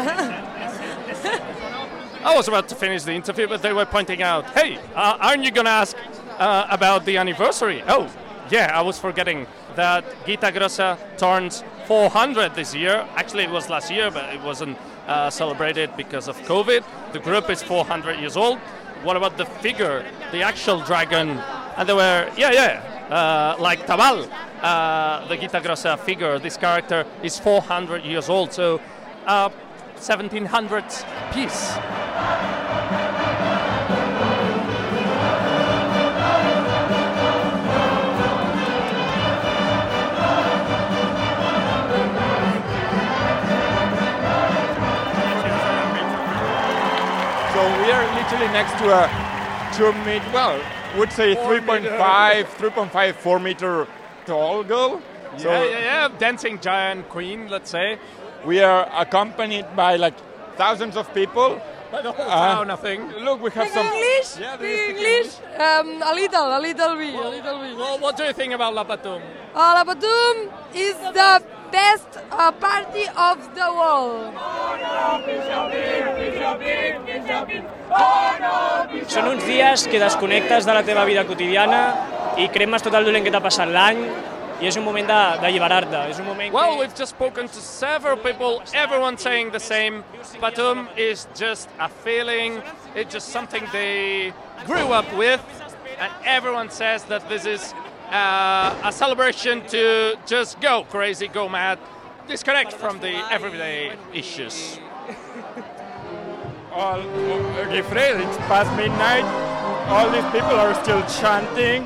I 2.25 2.37
was 2.37 2.47
about 2.47 2.69
to 2.69 2.77
finish 2.77 3.03
the 3.03 3.13
interview, 3.13 3.49
but 3.49 3.63
they 3.63 3.73
were 3.73 3.85
pointing 3.85 4.23
out, 4.23 4.47
hey, 4.51 4.79
uh, 4.95 5.19
aren't 5.21 5.43
you 5.43 5.51
going 5.51 5.65
to 5.65 5.73
ask 5.73 5.97
uh, 6.39 6.67
about 6.71 7.05
the 7.05 7.17
anniversary? 7.17 7.83
Oh, 7.89 8.09
yeah, 8.49 8.71
I 8.73 8.83
was 8.83 8.99
forgetting 8.99 9.47
that 9.75 10.05
Guita 10.25 10.53
Grossa 10.53 10.97
turns 11.19 11.65
400 11.87 12.55
this 12.55 12.75
year. 12.75 13.05
Actually, 13.17 13.45
it 13.45 13.51
was 13.51 13.69
last 13.69 13.91
year, 13.91 14.11
but 14.13 14.33
it 14.33 14.41
wasn't 14.43 14.79
uh, 15.09 15.31
celebrated 15.31 15.91
because 15.97 16.29
of 16.29 16.37
COVID. 16.43 16.85
The 17.13 17.19
group 17.19 17.51
is 17.51 17.61
400 17.63 18.21
years 18.21 18.37
old. 18.37 18.59
What 19.03 19.17
about 19.17 19.37
the 19.37 19.47
figure, 19.47 20.05
the 20.31 20.43
actual 20.43 20.81
dragon? 20.83 21.31
And 21.77 21.89
they 21.89 21.95
were, 21.95 22.31
yeah, 22.37 22.53
yeah, 22.53 23.09
uh, 23.11 23.61
like 23.61 23.85
Tabal, 23.87 24.29
uh, 24.63 25.27
the 25.27 25.37
Guita 25.37 25.61
Grossa 25.61 25.99
figure. 25.99 26.39
This 26.39 26.57
character 26.57 27.05
is 27.23 27.39
400 27.39 28.05
years 28.05 28.29
old, 28.29 28.53
so 28.53 28.81
uh, 29.27 29.51
1700 29.97 30.85
piece. 31.33 31.75
So 47.53 47.61
we 47.83 47.91
are 47.91 48.07
literally 48.15 48.47
next 48.53 48.79
to 48.79 48.91
a 48.91 49.33
two 49.77 49.93
meter, 50.05 50.25
well, 50.33 50.61
would 50.97 51.13
say 51.13 51.35
3.5, 51.35 52.45
3.5, 52.45 53.15
4 53.15 53.39
meter 53.41 53.87
tall 54.27 54.63
girl. 54.65 55.01
So 55.37 55.49
yeah, 55.51 55.65
yeah, 55.65 55.79
yeah, 55.81 56.09
dancing 56.19 56.59
giant 56.61 57.09
queen, 57.09 57.49
let's 57.49 57.71
say. 57.71 57.99
we 58.45 58.59
are 58.61 58.89
accompanied 59.01 59.67
by 59.77 59.95
like 59.97 60.15
thousands 60.57 60.97
of 60.97 61.07
people. 61.15 61.61
The 61.93 62.11
whole 62.11 62.27
Uh, 62.27 62.55
town, 62.55 62.71
I 62.71 62.77
think. 62.77 63.01
Look, 63.21 63.43
we 63.45 63.51
have 63.51 63.69
Speak 63.69 63.75
some. 63.77 63.87
English? 63.87 64.29
Yeah, 64.41 64.57
Speak 64.57 64.79
speak 64.81 64.97
English? 64.97 65.31
Um, 65.67 65.89
a 66.03 66.15
little, 66.15 66.49
a 66.59 66.61
little 66.67 66.97
bit, 66.97 67.15
a 67.15 67.29
little 67.37 67.59
bit. 67.63 67.77
Well, 67.77 67.99
what 68.05 68.17
do 68.17 68.25
you 68.25 68.33
think 68.33 68.53
about 68.59 68.75
La 68.75 68.83
Patum? 68.85 69.21
Uh, 69.55 69.73
La 69.79 69.85
Patum 69.85 70.37
is 70.75 70.97
the 71.21 71.33
best 71.71 72.11
uh, 72.33 72.51
party 72.67 73.07
of 73.15 73.39
the 73.55 73.69
world. 73.79 74.35
Són 79.13 79.29
uns 79.29 79.45
dies 79.45 79.85
que 79.91 79.99
desconnectes 80.01 80.65
de 80.67 80.75
la 80.75 80.83
teva 80.83 81.05
vida 81.05 81.25
quotidiana 81.29 81.81
i 82.39 82.49
cremes 82.49 82.83
tot 82.83 82.95
el 82.95 83.05
dolent 83.05 83.25
que 83.25 83.33
t'ha 83.33 83.43
passat 83.45 83.69
l'any 83.69 84.01
i 84.63 84.69
és 84.71 84.77
un 84.79 84.85
moment 84.87 85.09
d'alliberar-te. 85.43 86.05
És 86.13 86.21
un 86.23 86.27
moment 86.27 86.53
Well, 86.55 86.79
we've 86.79 86.95
just 86.95 87.11
spoken 87.11 87.49
to 87.49 87.61
several 87.61 88.17
people, 88.17 88.63
everyone 88.75 89.19
saying 89.19 89.51
the 89.51 89.61
same. 89.61 90.05
Patum 90.41 90.87
is 90.97 91.27
just 91.35 91.69
a 91.81 91.89
feeling, 91.89 92.63
it's 92.95 93.13
just 93.13 93.29
something 93.31 93.65
they 93.73 94.33
grew 94.67 94.93
up 94.93 95.07
with, 95.17 95.41
and 95.99 96.13
everyone 96.25 96.71
says 96.71 97.05
that 97.05 97.29
this 97.29 97.45
is 97.45 97.75
uh, 98.11 98.75
a 98.85 98.93
celebration 98.93 99.67
to 99.69 100.17
just 100.27 100.61
go 100.61 100.85
crazy, 100.91 101.27
go 101.27 101.49
mad, 101.49 101.79
disconnect 102.29 102.73
from 102.73 103.01
the 103.01 103.15
everyday 103.33 103.93
issues. 104.15 104.79
All, 106.73 107.03
Guifré, 107.69 108.21
it's 108.21 108.37
past 108.49 108.75
midnight. 108.77 109.25
All 109.89 110.09
these 110.11 110.25
people 110.33 110.57
are 110.57 110.75
still 110.83 111.03
chanting, 111.21 111.83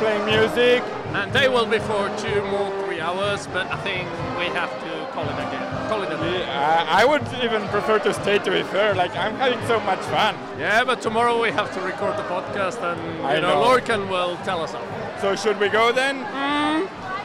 playing 0.00 0.24
music. 0.24 0.82
And 1.12 1.32
they 1.32 1.48
will 1.48 1.66
be 1.66 1.78
for 1.78 2.08
two 2.18 2.40
more, 2.44 2.70
three 2.84 3.00
hours, 3.00 3.46
but 3.48 3.66
I 3.70 3.76
think 3.82 4.08
we 4.38 4.46
have 4.60 4.72
to 4.84 4.90
call 5.12 5.24
it 5.24 5.38
again. 5.46 5.88
Call 5.88 6.02
it 6.02 6.12
a 6.12 6.16
day. 6.16 6.44
I, 6.44 7.02
I 7.02 7.04
would 7.04 7.22
even 7.42 7.66
prefer 7.68 7.98
to 8.00 8.14
stay 8.14 8.38
to 8.38 8.50
be 8.50 8.62
fair. 8.62 8.94
Like, 8.94 9.14
I'm 9.16 9.34
having 9.36 9.60
so 9.66 9.80
much 9.80 10.00
fun. 10.16 10.34
Yeah, 10.58 10.84
but 10.84 11.02
tomorrow 11.02 11.40
we 11.40 11.50
have 11.50 11.72
to 11.74 11.80
record 11.80 12.16
the 12.16 12.22
podcast, 12.22 12.78
and 12.82 13.00
I 13.26 13.34
you 13.36 13.40
know, 13.42 13.60
know. 13.60 13.68
Lorcan 13.68 14.08
will 14.08 14.36
tell 14.44 14.62
us 14.62 14.72
all. 14.74 14.86
So, 15.20 15.36
should 15.36 15.58
we 15.60 15.68
go 15.68 15.92
then? 15.92 16.16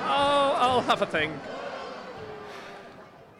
Oh, 0.07 0.55
I'll 0.57 0.81
have 0.81 1.01
a 1.01 1.05
think. 1.05 1.31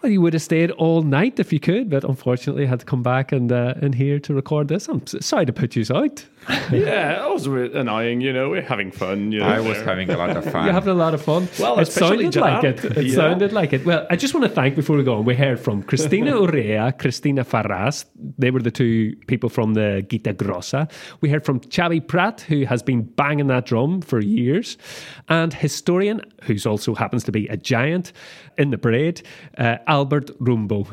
Well, 0.02 0.12
you 0.12 0.22
would 0.22 0.34
have 0.34 0.44
stayed 0.44 0.70
all 0.72 1.02
night 1.02 1.40
if 1.40 1.52
you 1.52 1.60
could, 1.60 1.90
but 1.90 2.04
unfortunately 2.04 2.68
had 2.68 2.80
to 2.82 2.86
come 2.86 3.02
back 3.02 3.32
and 3.32 3.52
uh, 3.52 3.74
in 3.82 3.94
here 3.94 4.20
to 4.20 4.34
record 4.36 4.68
this. 4.68 4.88
I'm 4.88 5.06
sorry 5.08 5.48
to 5.48 5.54
put 5.54 5.76
you 5.76 5.84
out. 5.92 6.24
yeah, 6.72 7.16
that 7.20 7.30
was 7.30 7.48
really 7.48 7.74
annoying. 7.80 8.22
You 8.22 8.32
know, 8.32 8.50
we're 8.52 8.62
having 8.62 8.92
fun. 8.92 9.32
You 9.32 9.40
know, 9.40 9.46
I 9.48 9.60
was 9.60 9.78
there. 9.78 9.86
having 9.86 10.10
a 10.12 10.18
lot 10.18 10.38
of 10.38 10.44
fun. 10.44 10.66
You're 10.66 10.74
having 10.74 10.90
a 10.92 10.94
lot 10.96 11.14
of 11.14 11.22
fun. 11.22 11.48
Well, 11.60 11.80
it 11.80 11.88
especially 11.88 12.32
sounded 12.32 12.36
like 12.42 12.64
it. 12.64 12.86
It 12.98 13.06
Yeah. 13.08 13.16
sounded 13.16 13.52
like 13.54 13.74
it. 13.74 13.86
Well, 13.86 14.06
I 14.12 14.16
just 14.16 14.34
want 14.34 14.44
to 14.46 14.50
thank 14.52 14.76
before 14.76 14.96
we 14.98 15.04
go 15.04 15.16
on. 15.16 15.26
We 15.26 15.36
heard 15.36 15.60
from 15.60 15.82
Christina 15.84 16.34
Urrea, 16.44 16.98
Christina 17.00 17.44
Farras. 17.44 18.06
They 18.38 18.52
were 18.52 18.62
the 18.62 18.72
two 18.72 19.16
people 19.28 19.50
from 19.50 19.74
the 19.74 20.06
Guita 20.08 20.34
Grossa. 20.36 20.90
We 21.22 21.30
heard 21.30 21.44
from 21.46 21.60
Xavi 21.62 22.08
Pratt, 22.08 22.42
who 22.42 22.66
has 22.66 22.84
been 22.84 23.02
banging 23.04 23.48
that 23.48 23.66
drum 23.66 24.02
for 24.02 24.20
years, 24.20 24.78
and 25.30 25.54
historian, 25.54 26.22
who's 26.44 26.66
also 26.66 26.94
happens 26.94 27.24
to 27.24 27.32
be 27.32 27.48
a 27.48 27.58
giant 27.58 28.14
in 28.58 28.70
the 28.70 28.78
parade, 28.78 29.22
uh, 29.58 29.78
Albert 29.88 30.30
Rumbo. 30.40 30.86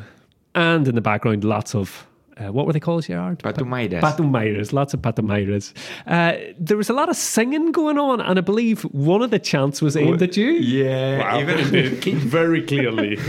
And 0.54 0.87
in 0.88 0.94
the 0.94 1.00
background, 1.00 1.44
lots 1.44 1.75
of. 1.75 2.06
Uh, 2.42 2.50
what 2.52 2.66
were 2.66 2.72
they 2.72 2.80
called, 2.80 3.04
Gerard? 3.04 3.38
Patumaires. 3.40 4.00
Patumaires, 4.00 4.72
lots 4.72 4.94
of 4.94 5.00
Patumaires. 5.02 5.72
Uh, 6.06 6.32
there 6.58 6.76
was 6.76 6.88
a 6.90 6.92
lot 6.92 7.08
of 7.08 7.16
singing 7.16 7.72
going 7.72 7.99
on, 7.99 8.20
and 8.20 8.38
I 8.38 8.42
believe 8.42 8.82
one 8.82 9.22
of 9.22 9.30
the 9.30 9.38
chants 9.38 9.80
was 9.82 9.96
aimed 9.96 10.22
at 10.22 10.37
you. 10.37 10.50
Yeah, 10.52 11.18
Wow, 11.18 11.40
even 11.40 11.94
very 12.38 12.62
clearly. 12.62 13.18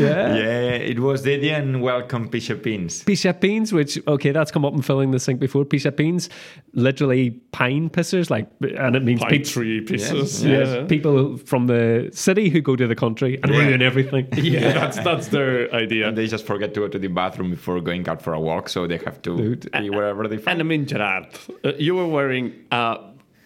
Yeah. 0.00 0.34
yeah, 0.34 0.70
it 0.92 0.98
was 1.00 1.22
they 1.22 1.38
didn't 1.38 1.80
welcome 1.80 2.28
Bishopins. 2.30 3.04
Pixapins, 3.04 3.72
which, 3.72 3.98
okay, 4.06 4.30
that's 4.32 4.50
come 4.50 4.64
up 4.64 4.72
in 4.72 4.82
filling 4.82 5.10
the 5.10 5.18
sink 5.18 5.40
before. 5.40 5.64
Pixapins, 5.64 6.28
literally 6.72 7.30
pine 7.52 7.90
pissers, 7.90 8.30
like, 8.30 8.48
and 8.78 8.96
it 8.96 9.02
means 9.04 9.20
Pine 9.20 9.30
peop- 9.30 9.46
tree 9.46 9.80
pieces. 9.80 10.44
Yes, 10.44 10.68
Yeah. 10.68 10.84
people 10.86 11.36
from 11.38 11.66
the 11.66 12.08
city 12.12 12.48
who 12.48 12.60
go 12.60 12.76
to 12.76 12.86
the 12.86 12.94
country 12.94 13.38
and 13.42 13.52
Yeah. 13.52 13.58
ruin 13.58 13.82
everything. 13.82 14.28
Yeah, 14.50 14.72
that's 14.72 14.98
that's 15.00 15.28
their 15.28 15.72
idea. 15.74 16.08
And 16.08 16.16
they 16.16 16.26
just 16.26 16.46
forget 16.46 16.72
to 16.74 16.80
go 16.80 16.88
to 16.88 16.98
the 16.98 17.08
bathroom 17.08 17.50
before 17.50 17.80
going 17.80 18.08
out 18.08 18.22
for 18.22 18.32
a 18.32 18.40
walk, 18.40 18.49
so 18.66 18.86
they 18.86 18.98
have 19.08 19.18
to 19.22 19.32
be 19.56 19.90
wherever 19.90 20.22
they 20.28 20.36
And 20.36 20.44
find. 20.44 20.60
I 20.60 20.64
mean, 20.72 20.86
Gerard, 20.86 21.26
uh, 21.64 21.72
you 21.78 21.94
were 21.98 22.06
wearing 22.06 22.44
a 22.70 22.98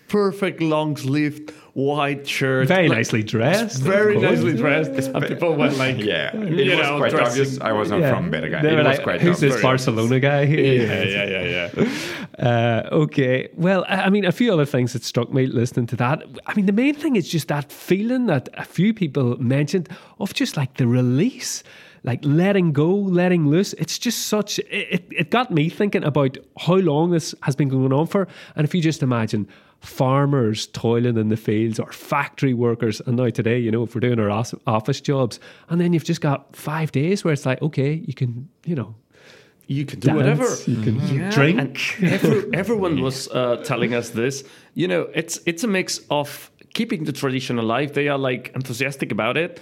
perfect 0.08 0.60
long 0.60 0.96
sleeved 0.96 1.52
white 1.74 2.24
shirt. 2.36 2.68
Very 2.68 2.88
like, 2.88 2.98
nicely 2.98 3.22
dressed. 3.24 3.82
Very 3.82 4.16
nicely 4.28 4.54
dressed. 4.56 4.92
And 5.14 5.26
people 5.26 5.50
were 5.56 5.70
like, 5.72 5.98
yeah, 5.98 6.36
it 6.36 6.52
you 6.66 6.76
was 6.78 6.86
know, 6.86 6.98
quite 6.98 7.10
dressing- 7.10 7.26
obvious 7.42 7.60
I 7.60 7.72
wasn't 7.72 8.00
Yeah. 8.02 8.14
from 8.14 8.30
Berga. 8.30 8.58
They 8.62 8.68
It 8.68 8.76
were 8.78 8.84
was 8.84 8.86
like, 8.98 9.02
quite 9.08 9.20
Who's 9.24 9.40
this 9.40 9.52
obvious. 9.54 9.62
Barcelona 9.62 10.18
guy 10.20 10.42
here? 10.46 10.82
Yeah, 10.86 11.02
yeah, 11.02 11.26
yeah, 11.34 11.68
yeah. 11.76 12.48
Uh, 12.48 12.88
okay. 13.04 13.48
Well, 13.56 13.84
I 13.88 13.96
I 14.06 14.10
mean, 14.10 14.24
a 14.24 14.32
few 14.40 14.52
other 14.52 14.66
things 14.74 14.92
that 14.94 15.02
struck 15.04 15.28
me 15.32 15.42
listening 15.46 15.86
to 15.88 15.96
that. 16.04 16.22
I 16.46 16.54
mean, 16.56 16.66
the 16.66 16.72
main 16.84 16.94
thing 17.02 17.16
is 17.16 17.26
just 17.36 17.48
that 17.48 17.72
feeling 17.72 18.26
that 18.32 18.48
a 18.64 18.64
few 18.64 18.92
people 18.94 19.36
mentioned 19.40 19.88
of 20.18 20.32
just 20.40 20.56
like 20.56 20.72
the 20.76 20.86
release, 20.86 21.62
like 22.04 22.20
letting 22.24 22.72
go, 22.72 22.94
letting 22.94 23.48
loose. 23.48 23.72
It's 23.74 23.98
just 23.98 24.26
such, 24.26 24.58
it, 24.60 24.66
it- 24.70 25.08
it 25.10 25.30
got 25.30 25.50
me 25.50 25.68
thinking 25.70 26.04
about 26.04 26.36
how 26.58 26.74
long 26.76 27.10
this 27.10 27.34
has 27.42 27.56
been 27.56 27.68
going 27.68 27.92
on 27.92 28.06
for. 28.06 28.28
And 28.56 28.64
if 28.64 28.74
you 28.74 28.80
just 28.82 29.02
imagine, 29.02 29.48
farmers 29.80 30.66
toiling 30.68 31.16
in 31.18 31.28
the 31.28 31.36
fields 31.36 31.78
or 31.78 31.92
factory 31.92 32.54
workers 32.54 33.02
and 33.06 33.16
now 33.18 33.28
today 33.28 33.58
you 33.58 33.70
know 33.70 33.82
if 33.82 33.94
we're 33.94 34.00
doing 34.00 34.18
our 34.18 34.30
office 34.66 34.98
jobs 35.00 35.38
and 35.68 35.78
then 35.78 35.92
you've 35.92 36.04
just 36.04 36.22
got 36.22 36.56
five 36.56 36.90
days 36.90 37.22
where 37.22 37.34
it's 37.34 37.44
like 37.44 37.60
okay 37.60 37.92
you 38.06 38.14
can 38.14 38.48
you 38.64 38.74
know 38.74 38.94
you 39.66 39.84
can 39.84 40.00
do 40.00 40.08
dance, 40.08 40.16
whatever. 40.16 40.70
you 40.70 40.82
can 40.82 40.96
Yeah, 41.14 41.30
drink. 41.30 41.58
and 42.00 42.12
every- 42.12 42.54
everyone 42.54 43.00
was 43.02 43.28
uh, 43.28 43.56
telling 43.64 43.94
us 43.94 44.10
this. 44.10 44.44
You 44.74 44.88
know, 44.88 45.08
it's 45.14 45.38
it's 45.46 45.64
a 45.64 45.68
mix 45.68 46.00
of 46.10 46.50
keeping 46.74 47.04
the 47.04 47.12
tradition 47.12 47.58
alive. 47.58 47.92
They 47.94 48.08
are 48.08 48.18
like 48.18 48.52
enthusiastic 48.54 49.10
about 49.12 49.36
it, 49.38 49.60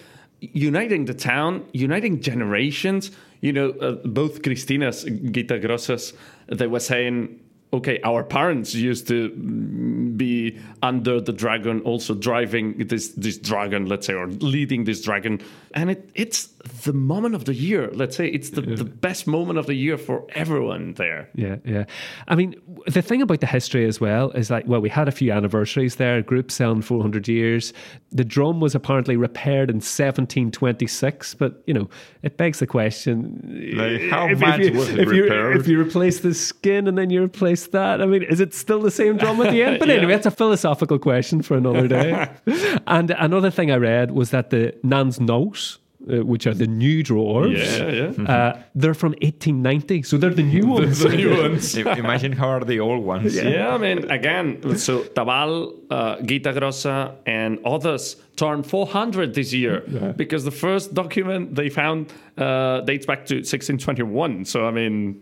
uniting 0.52 1.04
the 1.04 1.14
town, 1.14 1.64
uniting 1.72 2.20
generations. 2.20 3.10
You 3.40 3.52
know, 3.52 3.70
uh, 3.70 3.92
both 4.06 4.42
Cristina's, 4.42 5.04
Guita 5.04 5.60
Grossas, 5.62 6.14
they 6.48 6.66
were 6.66 6.80
saying. 6.80 7.38
Okay, 7.74 8.00
our 8.04 8.22
parents 8.22 8.74
used 8.74 9.08
to 9.08 9.30
be 9.30 10.58
under 10.82 11.20
the 11.20 11.32
dragon, 11.32 11.80
also 11.80 12.14
driving 12.14 12.76
this 12.86 13.08
this 13.08 13.38
dragon, 13.38 13.86
let's 13.86 14.06
say, 14.06 14.12
or 14.14 14.26
leading 14.26 14.84
this 14.84 15.00
dragon, 15.00 15.40
and 15.74 15.90
it 15.90 16.10
it's 16.14 16.48
the 16.84 16.92
moment 16.92 17.34
of 17.34 17.44
the 17.44 17.54
year. 17.54 17.90
Let's 17.92 18.16
say 18.16 18.28
it's 18.28 18.50
the, 18.50 18.60
the 18.60 18.84
best 18.84 19.26
moment 19.26 19.58
of 19.58 19.66
the 19.66 19.74
year 19.74 19.98
for 19.98 20.26
everyone 20.34 20.94
there. 20.94 21.28
Yeah, 21.34 21.56
yeah. 21.64 21.84
I 22.28 22.34
mean, 22.34 22.54
the 22.86 23.02
thing 23.02 23.22
about 23.22 23.40
the 23.40 23.46
history 23.46 23.86
as 23.86 24.00
well 24.00 24.30
is 24.32 24.50
like, 24.50 24.66
well, 24.66 24.80
we 24.80 24.88
had 24.88 25.08
a 25.08 25.12
few 25.12 25.32
anniversaries 25.32 25.96
there. 25.96 26.22
Group 26.22 26.50
selling 26.50 26.82
400 26.82 27.26
years. 27.26 27.72
The 28.10 28.24
drum 28.24 28.60
was 28.60 28.74
apparently 28.74 29.16
repaired 29.16 29.70
in 29.70 29.76
1726, 29.76 31.34
but 31.34 31.62
you 31.66 31.74
know, 31.74 31.88
it 32.22 32.36
begs 32.36 32.58
the 32.58 32.66
question: 32.66 33.40
Like, 33.74 34.10
how 34.10 34.28
if, 34.28 34.40
much 34.40 34.60
if 34.60 34.72
you, 34.72 34.78
was 34.78 34.88
it 34.90 34.98
if 35.00 35.12
you, 35.12 35.22
repaired? 35.24 35.56
if 35.56 35.68
you 35.68 35.80
replace 35.80 36.20
the 36.20 36.34
skin 36.34 36.86
and 36.86 36.98
then 36.98 37.10
you 37.10 37.22
replace 37.22 37.61
that, 37.68 38.02
I 38.02 38.06
mean, 38.06 38.22
is 38.22 38.40
it 38.40 38.52
still 38.54 38.80
the 38.80 38.90
same 38.90 39.16
drum 39.16 39.40
at 39.40 39.50
the 39.52 39.62
end? 39.62 39.78
But 39.78 39.88
anyway, 39.96 40.12
that's 40.12 40.26
a 40.26 40.30
philosophical 40.30 40.98
question 40.98 41.42
for 41.42 41.56
another 41.56 41.86
day. 41.88 42.28
and 42.86 43.10
another 43.12 43.50
thing 43.50 43.70
I 43.70 43.76
read 43.76 44.10
was 44.10 44.30
that 44.30 44.50
the 44.50 44.74
Nans 44.82 45.20
Nous, 45.20 45.78
uh, 46.10 46.24
which 46.24 46.48
are 46.48 46.54
the 46.54 46.66
new 46.66 47.02
drawers, 47.04 47.78
Yeah, 47.78 47.88
yeah. 48.18 48.22
Uh, 48.24 48.62
they're 48.74 48.92
from 48.94 49.12
1890, 49.22 50.02
so 50.02 50.16
they're 50.16 50.30
the 50.34 50.42
new 50.42 50.66
ones. 50.78 50.98
the 50.98 51.10
new 51.10 51.36
ones. 51.40 51.76
Imagine 51.76 52.32
how 52.32 52.48
are 52.48 52.64
the 52.64 52.80
old 52.80 53.04
ones. 53.04 53.36
Yeah, 53.36 53.72
I 53.72 53.78
mean, 53.78 54.10
again, 54.10 54.76
so 54.76 55.04
Tabal, 55.04 55.72
uh, 55.90 56.16
Guita 56.16 56.52
Grossa, 56.54 57.14
and 57.24 57.58
others 57.64 58.16
turned 58.34 58.66
400 58.66 59.34
this 59.34 59.52
year 59.52 59.80
because 60.16 60.42
the 60.44 60.50
first 60.50 60.92
document 60.94 61.54
they 61.54 61.68
found 61.68 62.12
uh, 62.36 62.80
dates 62.80 63.06
back 63.06 63.26
to 63.26 63.36
1621. 63.36 64.44
So, 64.46 64.66
I 64.66 64.72
mean, 64.72 65.20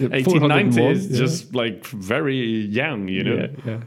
Yeah, 0.00 0.08
1890 0.08 0.86
is 0.86 1.10
yeah. 1.10 1.16
just 1.16 1.54
like 1.54 1.86
very 1.86 2.36
young, 2.36 3.06
you 3.06 3.22
know? 3.22 3.48
Yeah, 3.64 3.78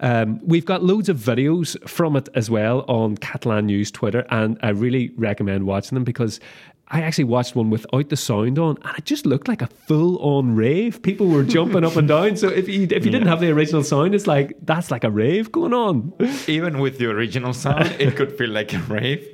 yeah. 0.00 0.20
Um, 0.20 0.40
we've 0.42 0.64
got 0.64 0.82
loads 0.82 1.08
of 1.08 1.16
videos 1.16 1.76
from 1.88 2.16
it 2.16 2.28
as 2.34 2.50
well 2.50 2.84
on 2.88 3.16
Catalan 3.18 3.66
News 3.66 3.92
Twitter, 3.92 4.26
and 4.30 4.58
I 4.62 4.70
really 4.70 5.12
recommend 5.16 5.66
watching 5.66 5.94
them 5.94 6.02
because 6.04 6.40
I 6.94 7.00
actually 7.00 7.24
watched 7.24 7.56
one 7.56 7.70
without 7.70 8.08
the 8.08 8.16
sound 8.16 8.56
on, 8.56 8.78
and 8.84 8.96
it 8.96 9.04
just 9.04 9.26
looked 9.26 9.48
like 9.48 9.60
a 9.62 9.66
full-on 9.66 10.54
rave. 10.54 11.02
People 11.02 11.26
were 11.26 11.42
jumping 11.42 11.84
up 11.84 11.96
and 11.96 12.06
down. 12.06 12.36
So 12.36 12.48
if 12.48 12.68
you 12.68 12.86
if 12.88 13.04
you 13.04 13.10
didn't 13.10 13.26
have 13.26 13.40
the 13.40 13.50
original 13.50 13.82
sound, 13.82 14.14
it's 14.14 14.28
like 14.28 14.56
that's 14.62 14.92
like 14.92 15.02
a 15.02 15.10
rave 15.10 15.50
going 15.50 15.74
on. 15.74 16.12
Even 16.46 16.78
with 16.78 16.98
the 16.98 17.06
original 17.06 17.52
sound, 17.52 17.86
it 17.98 18.14
could 18.14 18.38
feel 18.38 18.50
like 18.50 18.72
a 18.72 18.78
rave. 18.78 19.26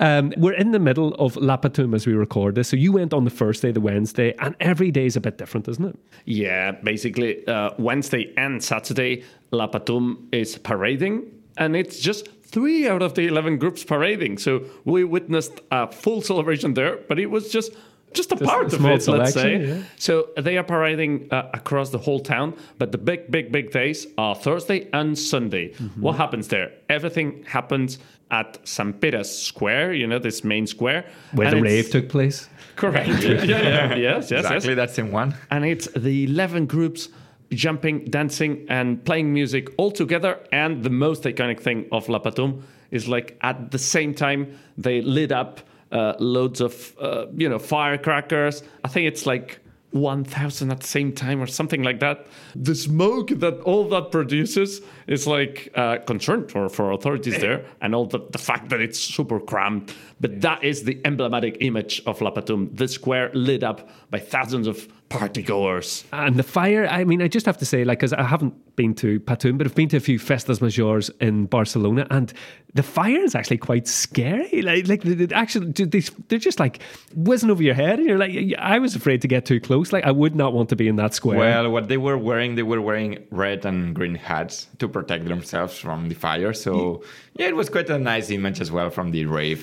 Um, 0.00 0.32
we're 0.38 0.54
in 0.54 0.70
the 0.70 0.78
middle 0.78 1.14
of 1.16 1.36
La 1.36 1.58
Patum 1.58 1.94
as 1.94 2.06
we 2.06 2.14
record 2.14 2.54
this. 2.54 2.68
So 2.68 2.76
you 2.76 2.90
went 2.90 3.12
on 3.12 3.24
the 3.24 3.30
first 3.30 3.60
day, 3.60 3.70
the 3.70 3.82
Wednesday, 3.82 4.34
and 4.38 4.56
every 4.58 4.90
day 4.90 5.04
is 5.04 5.14
a 5.14 5.20
bit 5.20 5.36
different, 5.36 5.68
isn't 5.68 5.84
it? 5.84 5.98
Yeah, 6.24 6.70
basically, 6.72 7.46
uh, 7.46 7.72
Wednesday 7.78 8.32
and 8.38 8.64
Saturday, 8.64 9.24
La 9.50 9.68
Patum 9.68 10.26
is 10.32 10.56
parading, 10.56 11.30
and 11.58 11.76
it's 11.76 12.00
just 12.00 12.28
three 12.46 12.88
out 12.88 13.02
of 13.02 13.14
the 13.14 13.26
11 13.26 13.58
groups 13.58 13.84
parading. 13.84 14.38
So 14.38 14.64
we 14.84 15.04
witnessed 15.04 15.60
a 15.70 15.90
full 15.90 16.22
celebration 16.22 16.74
there, 16.74 16.98
but 17.08 17.18
it 17.18 17.26
was 17.26 17.50
just 17.50 17.72
just 18.12 18.32
a 18.32 18.36
Just 18.36 18.50
part 18.50 18.62
a 18.62 18.66
of 18.66 18.72
small 18.72 18.94
it, 18.94 19.08
let's 19.08 19.34
say. 19.34 19.66
yeah. 19.66 19.82
So 19.96 20.28
they 20.38 20.56
are 20.56 20.64
parading 20.64 21.28
uh, 21.30 21.50
across 21.52 21.90
the 21.90 21.98
whole 21.98 22.20
town, 22.20 22.56
but 22.78 22.90
the 22.90 22.98
big, 22.98 23.30
big, 23.30 23.52
big 23.52 23.72
days 23.72 24.06
are 24.16 24.34
Thursday 24.34 24.88
and 24.92 25.18
Sunday. 25.18 25.72
Mm-hmm. 25.74 26.00
What 26.00 26.16
happens 26.16 26.48
there? 26.48 26.72
Everything 26.88 27.44
happens 27.44 27.98
at 28.30 28.58
San 28.66 28.92
Peter's 28.94 29.30
Square, 29.30 29.94
you 29.94 30.06
know, 30.06 30.18
this 30.18 30.42
main 30.44 30.66
square. 30.66 31.04
Where 31.32 31.48
and 31.48 31.58
the 31.58 31.62
rave 31.62 31.90
took 31.90 32.08
place. 32.08 32.48
Correct. 32.76 33.08
yeah, 33.22 33.42
yeah, 33.44 33.94
yes, 33.94 34.30
yes, 34.30 34.44
exactly, 34.44 34.70
yes. 34.70 34.76
that's 34.76 34.98
in 34.98 35.12
one. 35.12 35.34
And 35.50 35.64
it's 35.64 35.86
the 35.94 36.24
11 36.24 36.66
groups 36.66 37.08
jumping, 37.50 38.04
dancing, 38.06 38.66
and 38.68 39.04
playing 39.04 39.32
music 39.32 39.68
all 39.76 39.90
together. 39.90 40.38
And 40.52 40.82
the 40.82 40.90
most 40.90 41.22
iconic 41.22 41.60
thing 41.60 41.86
of 41.92 42.08
La 42.08 42.18
Patum 42.18 42.62
is 42.90 43.08
like 43.08 43.38
at 43.42 43.70
the 43.70 43.78
same 43.78 44.14
time, 44.14 44.58
they 44.76 45.00
lit 45.00 45.32
up 45.32 45.60
uh, 45.92 46.14
loads 46.18 46.60
of, 46.60 46.94
uh, 47.00 47.26
you 47.34 47.48
know, 47.48 47.58
firecrackers. 47.58 48.62
I 48.84 48.88
think 48.88 49.06
it's 49.06 49.26
like 49.26 49.60
1,000 49.92 50.70
at 50.70 50.80
the 50.80 50.86
same 50.86 51.12
time 51.12 51.40
or 51.40 51.46
something 51.46 51.82
like 51.82 52.00
that. 52.00 52.26
The 52.54 52.74
smoke 52.74 53.28
that 53.28 53.60
all 53.60 53.88
that 53.90 54.10
produces 54.10 54.80
is 55.06 55.26
like 55.26 55.70
uh, 55.74 55.98
concern 55.98 56.48
for, 56.48 56.68
for 56.68 56.92
authorities 56.92 57.38
there, 57.38 57.64
and 57.80 57.94
all 57.94 58.06
the, 58.06 58.20
the 58.30 58.38
fact 58.38 58.70
that 58.70 58.80
it's 58.80 58.98
super 58.98 59.38
cramped. 59.40 59.94
But 60.20 60.40
that 60.40 60.64
is 60.64 60.84
the 60.84 61.00
emblematic 61.04 61.58
image 61.60 62.02
of 62.06 62.20
La 62.20 62.30
Patum, 62.30 62.76
the 62.76 62.88
square 62.88 63.30
lit 63.34 63.62
up 63.62 63.88
by 64.10 64.18
thousands 64.18 64.66
of 64.66 64.88
partygoers. 65.10 66.04
And 66.12 66.36
the 66.36 66.42
fire, 66.42 66.86
I 66.88 67.04
mean, 67.04 67.22
I 67.22 67.28
just 67.28 67.46
have 67.46 67.58
to 67.58 67.66
say, 67.66 67.84
like, 67.84 67.98
because 67.98 68.12
I 68.12 68.22
haven't 68.22 68.54
been 68.76 68.94
to 68.94 69.20
Patum, 69.20 69.58
but 69.58 69.66
I've 69.66 69.74
been 69.74 69.88
to 69.90 69.98
a 69.98 70.00
few 70.00 70.18
festas 70.18 70.60
majors 70.60 71.10
in 71.20 71.46
Barcelona, 71.46 72.06
and 72.10 72.32
the 72.74 72.82
fire 72.82 73.20
is 73.20 73.34
actually 73.34 73.58
quite 73.58 73.86
scary. 73.86 74.62
Like, 74.62 74.88
like 74.88 75.02
the, 75.02 75.26
the 75.26 75.34
actual, 75.34 75.66
they, 75.66 76.00
they're 76.28 76.38
just 76.38 76.58
like 76.58 76.80
whizzing 77.14 77.50
over 77.50 77.62
your 77.62 77.74
head, 77.74 77.98
and 77.98 78.08
you're 78.08 78.18
like, 78.18 78.32
I 78.58 78.78
was 78.78 78.96
afraid 78.96 79.22
to 79.22 79.28
get 79.28 79.44
too 79.44 79.60
close. 79.60 79.92
Like, 79.92 80.04
I 80.04 80.10
would 80.10 80.34
not 80.34 80.54
want 80.54 80.70
to 80.70 80.76
be 80.76 80.88
in 80.88 80.96
that 80.96 81.14
square. 81.14 81.38
Well, 81.38 81.70
what 81.70 81.88
they 81.88 81.98
were 81.98 82.18
wearing, 82.18 82.54
they 82.54 82.62
were 82.62 82.80
wearing 82.80 83.24
red 83.30 83.64
and 83.66 83.94
green 83.94 84.14
hats 84.14 84.66
to 84.78 84.88
protect 84.96 85.24
themselves 85.26 85.74
from 85.78 86.08
the 86.08 86.14
fire. 86.14 86.52
So, 86.54 87.02
yeah, 87.38 87.48
it 87.48 87.56
was 87.56 87.68
quite 87.68 87.90
a 87.90 87.98
nice 87.98 88.30
image 88.30 88.60
as 88.60 88.70
well 88.70 88.90
from 88.90 89.10
the 89.10 89.26
rave. 89.26 89.60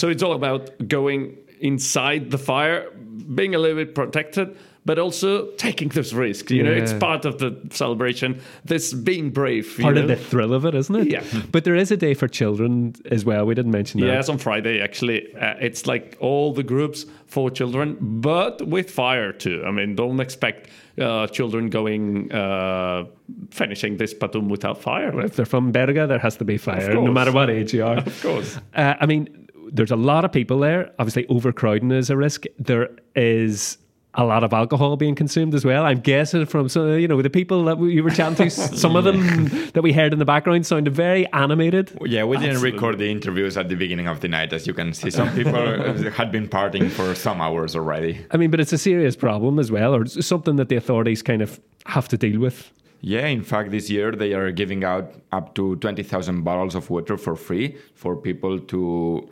So 0.00 0.08
it's 0.08 0.22
all 0.22 0.34
about 0.42 0.62
going 0.88 1.36
inside 1.60 2.30
the 2.30 2.38
fire, 2.38 2.90
being 3.34 3.54
a 3.54 3.58
little 3.58 3.78
bit 3.82 3.94
protected, 3.94 4.48
but 4.84 4.98
also 4.98 5.50
taking 5.52 5.88
those 5.88 6.12
risks. 6.12 6.50
You 6.50 6.62
know, 6.62 6.72
it's 6.72 6.92
part 6.92 7.24
of 7.24 7.38
the 7.38 7.56
celebration. 7.70 8.40
This 8.64 8.92
being 8.92 9.30
brave. 9.30 9.78
you 9.78 9.84
Part 9.84 9.94
know? 9.94 10.02
of 10.02 10.08
the 10.08 10.16
thrill 10.16 10.52
of 10.52 10.64
it, 10.64 10.74
isn't 10.74 10.94
it? 10.94 11.08
Yeah. 11.10 11.24
But 11.52 11.64
there 11.64 11.74
is 11.76 11.90
a 11.90 11.96
day 11.96 12.14
for 12.14 12.28
children 12.28 12.94
as 13.10 13.24
well. 13.24 13.46
We 13.46 13.54
didn't 13.54 13.72
mention 13.72 14.00
that. 14.00 14.06
Yes, 14.06 14.28
on 14.28 14.38
Friday, 14.38 14.80
actually. 14.80 15.34
Uh, 15.34 15.54
it's 15.60 15.86
like 15.86 16.16
all 16.20 16.52
the 16.52 16.62
groups 16.62 17.06
for 17.26 17.50
children, 17.50 17.96
but 18.00 18.66
with 18.66 18.90
fire 18.90 19.32
too. 19.32 19.62
I 19.66 19.70
mean, 19.70 19.94
don't 19.94 20.20
expect 20.20 20.68
uh, 21.00 21.26
children 21.28 21.70
going, 21.70 22.30
uh, 22.32 23.04
finishing 23.50 23.96
this 23.96 24.14
patum 24.14 24.48
without 24.48 24.80
fire. 24.80 25.18
If 25.20 25.36
they're 25.36 25.46
from 25.46 25.72
Berga, 25.72 26.06
there 26.06 26.18
has 26.18 26.36
to 26.36 26.44
be 26.44 26.58
fire, 26.58 26.92
no 26.94 27.12
matter 27.12 27.32
what 27.32 27.50
age 27.50 27.72
you 27.74 27.84
are. 27.84 27.98
Of 28.06 28.22
course. 28.22 28.58
Uh, 28.74 28.94
I 29.00 29.06
mean, 29.06 29.48
there's 29.72 29.90
a 29.90 29.96
lot 29.96 30.24
of 30.24 30.30
people 30.32 30.58
there. 30.58 30.92
Obviously, 30.98 31.26
overcrowding 31.28 31.90
is 31.90 32.10
a 32.10 32.16
risk. 32.16 32.44
There 32.58 32.90
is 33.16 33.78
a 34.16 34.24
lot 34.24 34.44
of 34.44 34.52
alcohol 34.52 34.96
being 34.96 35.14
consumed 35.14 35.54
as 35.54 35.64
well. 35.64 35.84
I'm 35.84 36.00
guessing 36.00 36.46
from 36.46 36.68
some, 36.68 36.98
you 36.98 37.08
know, 37.08 37.20
the 37.20 37.30
people 37.30 37.64
that 37.64 37.78
we- 37.78 37.92
you 37.94 38.04
were 38.04 38.10
chatting 38.10 38.36
to, 38.36 38.50
some 38.50 38.94
of 38.96 39.04
them 39.04 39.46
that 39.74 39.82
we 39.82 39.92
heard 39.92 40.12
in 40.12 40.18
the 40.18 40.24
background 40.24 40.66
sounded 40.66 40.94
very 40.94 41.26
animated. 41.32 41.90
Yeah, 42.04 42.24
we 42.24 42.36
didn't 42.36 42.50
Absolutely. 42.52 42.72
record 42.78 42.98
the 42.98 43.10
interviews 43.10 43.56
at 43.56 43.68
the 43.68 43.74
beginning 43.74 44.06
of 44.06 44.20
the 44.20 44.28
night, 44.28 44.52
as 44.52 44.66
you 44.66 44.74
can 44.74 44.92
see. 44.92 45.10
Some 45.10 45.34
people 45.34 45.54
had 46.12 46.30
been 46.30 46.48
partying 46.48 46.90
for 46.90 47.14
some 47.14 47.40
hours 47.40 47.74
already. 47.74 48.24
I 48.30 48.36
mean, 48.36 48.50
but 48.50 48.60
it's 48.60 48.72
a 48.72 48.78
serious 48.78 49.16
problem 49.16 49.58
as 49.58 49.72
well, 49.72 49.94
or 49.94 50.06
something 50.06 50.56
that 50.56 50.68
the 50.68 50.76
authorities 50.76 51.22
kind 51.22 51.42
of 51.42 51.60
have 51.86 52.06
to 52.08 52.16
deal 52.16 52.38
with. 52.40 52.70
Yeah, 53.00 53.26
in 53.26 53.42
fact, 53.42 53.70
this 53.70 53.90
year 53.90 54.12
they 54.12 54.32
are 54.32 54.50
giving 54.52 54.82
out 54.84 55.12
up 55.32 55.54
to 55.56 55.76
20,000 55.76 56.42
bottles 56.42 56.74
of 56.74 56.88
water 56.88 57.16
for 57.18 57.36
free 57.36 57.76
for 57.94 58.16
people 58.16 58.58
to 58.60 59.28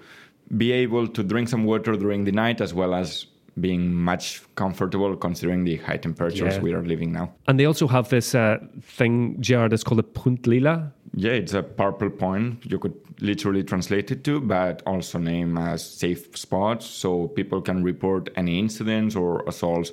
be 0.57 0.73
able 0.73 1.07
to 1.09 1.23
drink 1.23 1.49
some 1.49 1.65
water 1.65 1.97
during 1.97 2.25
the 2.25 2.33
night 2.33 2.61
as 2.61 2.75
well 2.75 2.93
as 2.95 3.25
being 3.61 3.93
much 3.95 4.43
comfortable 4.55 5.15
considering 5.17 5.65
the 5.65 5.77
high 5.77 5.99
temperatures 5.99 6.57
Yeah. 6.57 6.63
we 6.63 6.73
are 6.73 6.83
living 6.83 7.13
now. 7.13 7.33
And 7.47 7.61
they 7.61 7.67
also 7.67 7.87
have 7.87 8.09
this 8.09 8.35
uh, 8.35 8.59
thing, 8.81 9.37
Gerard, 9.41 9.73
that's 9.73 9.85
called 9.85 10.01
a 10.01 10.03
punt 10.05 10.47
lila. 10.47 10.93
Yeah, 11.15 11.33
it's 11.33 11.53
a 11.53 11.63
purple 11.63 12.09
point. 12.09 12.65
You 12.65 12.79
could 12.79 12.95
literally 13.21 13.63
translate 13.63 14.11
it 14.11 14.25
to, 14.25 14.41
but 14.41 14.83
also 14.87 15.19
name 15.19 15.59
as 15.59 15.85
safe 15.85 16.37
spots 16.37 16.87
so 16.87 17.29
people 17.29 17.61
can 17.61 17.85
report 17.85 18.31
any 18.37 18.59
incidents 18.59 19.15
or 19.15 19.43
assaults 19.47 19.93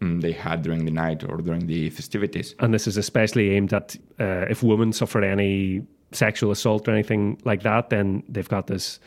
mm, 0.00 0.22
they 0.22 0.32
had 0.32 0.62
during 0.62 0.86
the 0.86 0.90
night 0.90 1.22
or 1.24 1.36
during 1.38 1.66
the 1.66 1.90
festivities. 1.90 2.54
And 2.60 2.72
this 2.72 2.86
is 2.86 2.96
especially 2.96 3.50
aimed 3.50 3.74
at 3.74 3.96
uh, 4.18 4.46
if 4.48 4.62
women 4.62 4.94
suffer 4.94 5.22
any 5.22 5.82
sexual 6.12 6.50
assault 6.50 6.88
or 6.88 6.92
anything 6.92 7.38
like 7.44 7.62
that, 7.64 7.90
then 7.90 8.22
they've 8.30 8.48
got 8.48 8.66
this 8.66 8.98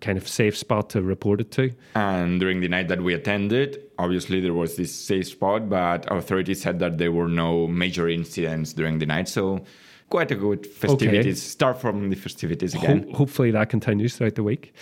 kind 0.00 0.16
of 0.16 0.26
safe 0.26 0.56
spot 0.56 0.90
to 0.90 1.02
report 1.02 1.40
it 1.40 1.50
to. 1.52 1.70
And 1.94 2.40
during 2.40 2.60
the 2.60 2.68
night 2.68 2.88
that 2.88 3.02
we 3.02 3.14
attended, 3.14 3.82
obviously 3.98 4.40
there 4.40 4.54
was 4.54 4.76
this 4.76 4.94
safe 4.94 5.28
spot, 5.28 5.68
but 5.68 6.10
authorities 6.10 6.62
said 6.62 6.78
that 6.78 6.98
there 6.98 7.12
were 7.12 7.28
no 7.28 7.66
major 7.66 8.08
incidents 8.08 8.72
during 8.72 8.98
the 8.98 9.06
night. 9.06 9.28
So 9.28 9.64
quite 10.10 10.30
a 10.30 10.34
good 10.34 10.66
festivities. 10.66 11.42
Start 11.42 11.80
from 11.80 12.10
the 12.10 12.16
festivities 12.16 12.74
again. 12.74 13.08
Ho- 13.10 13.18
hopefully 13.18 13.50
that 13.50 13.68
continues 13.68 14.16
throughout 14.16 14.36
the 14.36 14.42
week. 14.42 14.74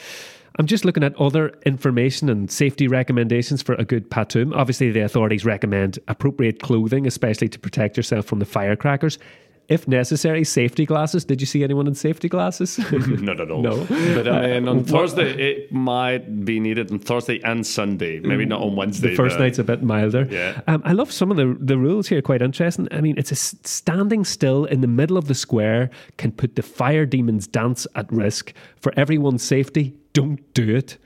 I'm 0.59 0.67
just 0.67 0.85
looking 0.85 1.03
at 1.03 1.17
other 1.17 1.55
information 1.65 2.29
and 2.29 2.51
safety 2.51 2.87
recommendations 2.87 3.62
for 3.62 3.75
a 3.77 3.85
good 3.85 4.11
patum. 4.11 4.55
Obviously, 4.55 4.91
the 4.91 5.01
authorities 5.01 5.47
recommend 5.47 5.99
appropriate 6.09 6.61
clothing, 6.61 7.07
especially 7.07 7.49
to 7.49 7.59
protect 7.59 7.97
yourself 7.97 8.27
from 8.27 8.38
the 8.38 8.45
firecrackers. 8.45 9.19
If 9.68 9.88
necessary, 9.88 10.44
safety 10.44 10.85
glasses. 10.85 11.25
Did 11.25 11.40
you 11.40 11.46
see 11.46 11.64
anyone 11.64 11.87
in 11.87 11.94
safety 11.94 12.29
glasses? 12.29 12.79
Not 12.92 13.40
at 13.40 13.51
all. 13.51 13.62
No. 13.62 13.87
But 13.88 14.29
I 14.29 14.46
mean, 14.61 14.68
on 14.68 14.85
Thursday, 14.85 15.31
it 15.33 15.72
might 15.72 16.44
be 16.44 16.61
needed 16.61 16.90
on 16.90 16.98
Thursday 16.98 17.40
and 17.42 17.66
Sunday. 17.66 18.20
Maybe 18.20 18.44
not 18.44 18.61
on 18.61 18.77
Wednesday. 18.77 19.11
The 19.11 19.16
first 19.16 19.38
but- 19.38 19.44
night's 19.44 19.59
a 19.59 19.64
bit 19.64 19.83
milder. 19.83 20.27
Yeah. 20.31 20.61
Um, 20.66 20.83
I 20.85 20.92
love 20.92 21.11
some 21.12 21.31
of 21.31 21.37
the 21.37 21.57
the 21.61 21.79
rules 21.79 22.09
here. 22.09 22.20
Quite 22.20 22.42
interesting. 22.42 22.87
I 22.90 23.01
mean, 23.01 23.16
it's 23.16 23.31
a 23.31 23.35
s- 23.35 23.55
standing 23.64 24.25
still 24.25 24.64
in 24.66 24.81
the 24.81 24.88
middle 24.88 25.16
of 25.16 25.27
the 25.29 25.35
square 25.35 25.90
can 26.18 26.33
put 26.33 26.57
the 26.57 26.62
fire 26.62 27.07
demons 27.07 27.46
dance 27.46 27.87
at 27.94 28.12
risk 28.12 28.53
for 28.77 28.92
everyone's 28.96 29.42
safety. 29.42 29.94
Don't 30.12 30.40
do 30.55 30.75
it. 30.77 30.98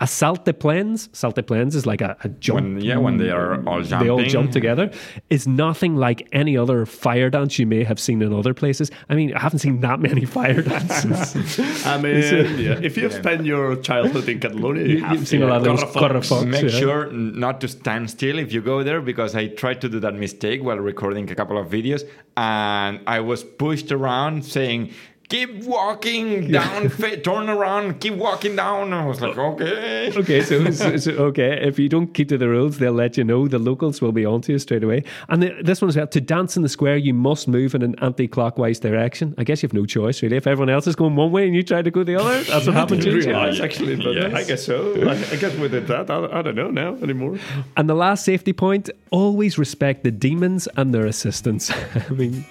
A 0.00 0.06
salt 0.08 0.44
de 0.44 0.52
plens, 0.52 1.08
salt 1.12 1.36
de 1.36 1.42
plens 1.42 1.76
is 1.76 1.86
like 1.86 2.00
a, 2.00 2.16
a 2.24 2.28
jump. 2.40 2.60
When- 2.60 2.80
yeah, 2.80 2.96
when 2.96 3.16
they 3.18 3.30
are 3.30 3.62
all 3.64 3.80
jumping. 3.82 3.98
They 4.06 4.10
all 4.10 4.24
jump 4.24 4.50
together. 4.50 4.90
Is 5.30 5.46
nothing 5.46 5.94
like 5.94 6.26
any 6.32 6.58
other 6.58 6.84
fire 6.84 7.30
dance 7.30 7.60
you 7.60 7.66
may 7.66 7.84
have 7.84 8.00
seen 8.00 8.20
in 8.20 8.32
other 8.34 8.54
places. 8.54 8.90
I 9.08 9.14
mean, 9.14 9.32
I 9.32 9.38
haven't 9.38 9.60
seen 9.60 9.80
that 9.82 10.00
many 10.00 10.24
fire 10.38 10.62
dances. 10.62 11.60
I 11.86 11.96
mean, 12.00 12.16
yeah, 12.58 12.80
if 12.82 12.96
you've 12.96 13.12
spent 13.12 13.44
your 13.46 13.76
childhood 13.76 14.28
in 14.28 14.40
Catalonia, 14.40 14.84
you, 14.84 14.96
You- 14.96 15.04
have 15.04 15.16
you've 15.18 15.28
seen 15.28 15.42
a 15.42 15.46
lot 15.46 15.58
of 15.58 15.64
those 15.64 15.84
correfocs, 15.94 16.46
Make 16.48 16.64
yeah. 16.64 16.68
sure 16.80 17.12
not 17.12 17.60
to 17.60 17.68
stand 17.68 18.10
still 18.10 18.38
if 18.40 18.52
you 18.52 18.62
go 18.62 18.82
there 18.82 19.00
because 19.00 19.36
I 19.36 19.46
tried 19.46 19.80
to 19.82 19.88
do 19.88 20.00
that 20.00 20.14
mistake 20.14 20.62
while 20.64 20.78
recording 20.78 21.30
a 21.30 21.34
couple 21.36 21.56
of 21.56 21.68
videos 21.68 22.02
and 22.36 22.98
I 23.06 23.20
was 23.20 23.44
pushed 23.44 23.92
around 23.92 24.44
saying, 24.44 24.90
Keep 25.34 25.64
walking 25.64 26.52
down, 26.52 26.88
fa- 26.88 27.16
turn 27.16 27.48
around, 27.48 27.98
keep 28.00 28.14
walking 28.14 28.54
down. 28.54 28.92
I 28.92 29.04
was 29.04 29.20
like, 29.20 29.36
okay. 29.36 30.12
okay, 30.16 30.40
so, 30.42 30.70
so, 30.70 30.96
so- 30.96 31.10
okay, 31.28 31.58
if 31.60 31.76
you 31.76 31.88
don't 31.88 32.14
keep 32.14 32.28
to 32.28 32.38
the 32.38 32.48
rules, 32.48 32.78
they'll 32.78 32.92
let 32.92 33.16
you 33.16 33.24
know. 33.24 33.48
The 33.48 33.58
locals 33.58 34.00
will 34.00 34.12
be 34.12 34.24
onto 34.24 34.52
you 34.52 34.60
straight 34.60 34.84
away. 34.84 35.02
And 35.28 35.42
the, 35.42 35.48
this 35.60 35.82
one's 35.82 35.96
about 35.96 36.12
to 36.12 36.20
dance 36.20 36.56
in 36.56 36.62
the 36.62 36.68
square, 36.68 36.96
you 36.96 37.12
must 37.14 37.48
move 37.48 37.74
in 37.74 37.82
an 37.82 37.96
anti-clockwise 38.00 38.78
direction. 38.78 39.34
I 39.36 39.42
guess 39.42 39.60
you 39.60 39.66
have 39.66 39.74
no 39.74 39.86
choice, 39.86 40.22
really. 40.22 40.36
If 40.36 40.46
everyone 40.46 40.70
else 40.70 40.86
is 40.86 40.94
going 40.94 41.16
one 41.16 41.32
way 41.32 41.46
and 41.46 41.54
you 41.56 41.64
try 41.64 41.82
to 41.82 41.90
go 41.90 42.04
the 42.04 42.14
other, 42.14 42.40
that's 42.44 42.66
what 42.66 42.76
happens. 42.76 43.04
didn't 43.04 43.20
to 43.22 43.26
you. 43.26 43.32
realize 43.34 43.60
actually, 43.60 43.96
but 43.96 44.14
Yes. 44.14 44.32
I 44.34 44.44
guess 44.44 44.64
so. 44.64 44.94
I, 45.02 45.14
I 45.32 45.36
guess 45.36 45.56
we 45.56 45.68
did 45.68 45.88
that. 45.88 46.10
I, 46.10 46.38
I 46.38 46.42
don't 46.42 46.54
know 46.54 46.70
now 46.70 46.94
anymore. 47.02 47.38
And 47.76 47.90
the 47.90 47.94
last 47.96 48.24
safety 48.24 48.52
point: 48.52 48.88
always 49.10 49.58
respect 49.58 50.04
the 50.04 50.12
demons 50.12 50.68
and 50.76 50.94
their 50.94 51.06
assistants. 51.06 51.72
I 52.08 52.12
mean, 52.12 52.44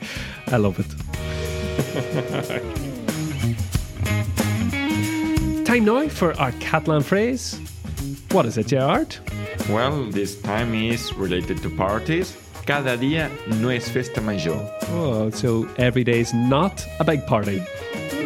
I 0.48 0.58
love 0.58 0.80
it. 0.80 1.23
Time 5.66 5.86
now 5.86 6.08
for 6.08 6.40
our 6.40 6.52
Catalan 6.54 7.04
phrase. 7.04 7.60
What 8.32 8.46
is 8.46 8.58
it, 8.58 8.68
Gerard? 8.68 9.16
Well, 9.70 10.06
this 10.12 10.40
time 10.42 10.74
is 10.76 11.14
related 11.14 11.62
to 11.64 11.70
parties. 11.70 12.36
Cada 12.66 12.98
día 12.98 13.30
no 13.60 13.70
es 13.70 13.90
festa 13.90 14.22
mayor. 14.22 14.58
Oh, 14.90 15.30
so 15.30 15.68
every 15.78 16.04
day 16.04 16.20
is 16.20 16.34
not 16.34 16.86
a 17.00 17.04
big 17.04 17.26
party. 17.26 17.64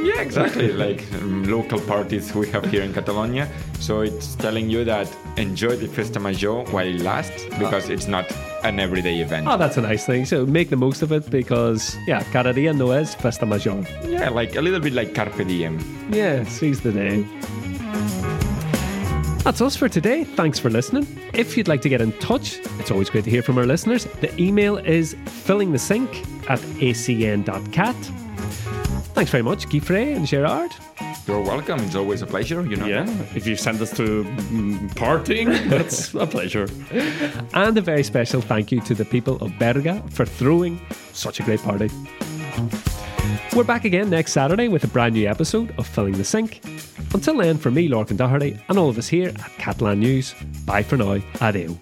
Yeah, 0.07 0.21
exactly. 0.21 0.71
like 0.71 1.03
um, 1.13 1.43
local 1.43 1.79
parties 1.81 2.33
we 2.33 2.47
have 2.49 2.65
here 2.65 2.83
in 2.83 2.93
Catalonia. 2.93 3.47
So 3.79 4.01
it's 4.01 4.35
telling 4.35 4.69
you 4.69 4.85
that 4.85 5.07
enjoy 5.37 5.75
the 5.75 5.87
festa 5.87 6.19
Major 6.19 6.63
while 6.71 6.87
it 6.87 7.01
lasts 7.01 7.45
because 7.59 7.89
it's 7.89 8.07
not 8.07 8.25
an 8.63 8.79
everyday 8.79 9.19
event. 9.21 9.47
Oh, 9.47 9.57
that's 9.57 9.77
a 9.77 9.81
nice 9.81 10.05
thing. 10.05 10.25
So 10.25 10.45
make 10.45 10.69
the 10.69 10.75
most 10.77 11.01
of 11.01 11.11
it 11.11 11.29
because, 11.29 11.95
yeah, 12.07 12.23
cada 12.31 12.53
día 12.53 12.73
no 12.75 12.91
es 12.91 13.15
festa 13.15 13.45
Major. 13.45 13.83
Yeah, 14.03 14.29
like 14.29 14.55
a 14.55 14.61
little 14.61 14.79
bit 14.79 14.93
like 14.93 15.13
carpe 15.13 15.45
diem. 15.47 15.77
Yeah, 16.11 16.43
seize 16.45 16.81
the 16.81 16.91
day. 16.91 17.25
That's 19.43 19.61
us 19.61 19.77
for 19.77 19.87
today. 19.87 20.25
Thanks 20.25 20.59
for 20.59 20.69
listening. 20.69 21.07
If 21.33 21.55
you'd 21.55 21.69
like 21.69 21.81
to 21.83 21.89
get 21.89 22.01
in 22.01 22.11
touch, 22.19 22.59
it's 22.79 22.91
always 22.91 23.09
great 23.09 23.23
to 23.23 23.29
hear 23.29 23.41
from 23.41 23.57
our 23.57 23.65
listeners. 23.65 24.05
The 24.19 24.29
email 24.41 24.77
is 24.77 25.15
fillingthesink 25.45 26.09
at 26.49 26.59
acn.cat. 26.59 27.95
Thanks 29.17 29.31
very 29.31 29.41
much, 29.41 29.67
Guy 29.67 29.97
and 30.13 30.27
Gerard. 30.27 30.69
You're 31.25 31.41
welcome. 31.41 31.79
It's 31.79 31.95
always 31.95 32.21
a 32.21 32.27
pleasure. 32.27 32.63
You 32.63 32.75
know. 32.75 32.85
Yeah, 32.85 33.09
if 33.33 33.47
you 33.47 33.55
send 33.55 33.81
us 33.81 33.89
to 33.97 34.23
mm, 34.23 34.91
partying, 34.91 35.67
that's 35.71 36.13
a 36.13 36.27
pleasure. 36.27 36.67
And 37.55 37.75
a 37.75 37.81
very 37.81 38.03
special 38.03 38.41
thank 38.41 38.71
you 38.71 38.79
to 38.81 38.93
the 38.93 39.05
people 39.05 39.37
of 39.37 39.57
Berga 39.57 40.03
for 40.11 40.23
throwing 40.23 40.79
such 41.13 41.39
a 41.39 41.43
great 41.43 41.63
party. 41.63 41.89
We're 43.55 43.63
back 43.63 43.85
again 43.85 44.11
next 44.11 44.33
Saturday 44.33 44.67
with 44.67 44.83
a 44.83 44.87
brand 44.87 45.15
new 45.15 45.27
episode 45.27 45.73
of 45.79 45.87
Filling 45.87 46.13
the 46.13 46.23
Sink. 46.23 46.61
Until 47.11 47.37
then, 47.37 47.57
for 47.57 47.71
me, 47.71 47.89
Lorcan 47.89 48.17
Doherty, 48.17 48.59
and 48.69 48.77
all 48.77 48.87
of 48.87 48.99
us 48.99 49.07
here 49.07 49.29
at 49.29 49.51
Catalan 49.57 49.99
News, 49.99 50.35
bye 50.63 50.83
for 50.83 50.95
now. 50.95 51.17
Adeu. 51.39 51.75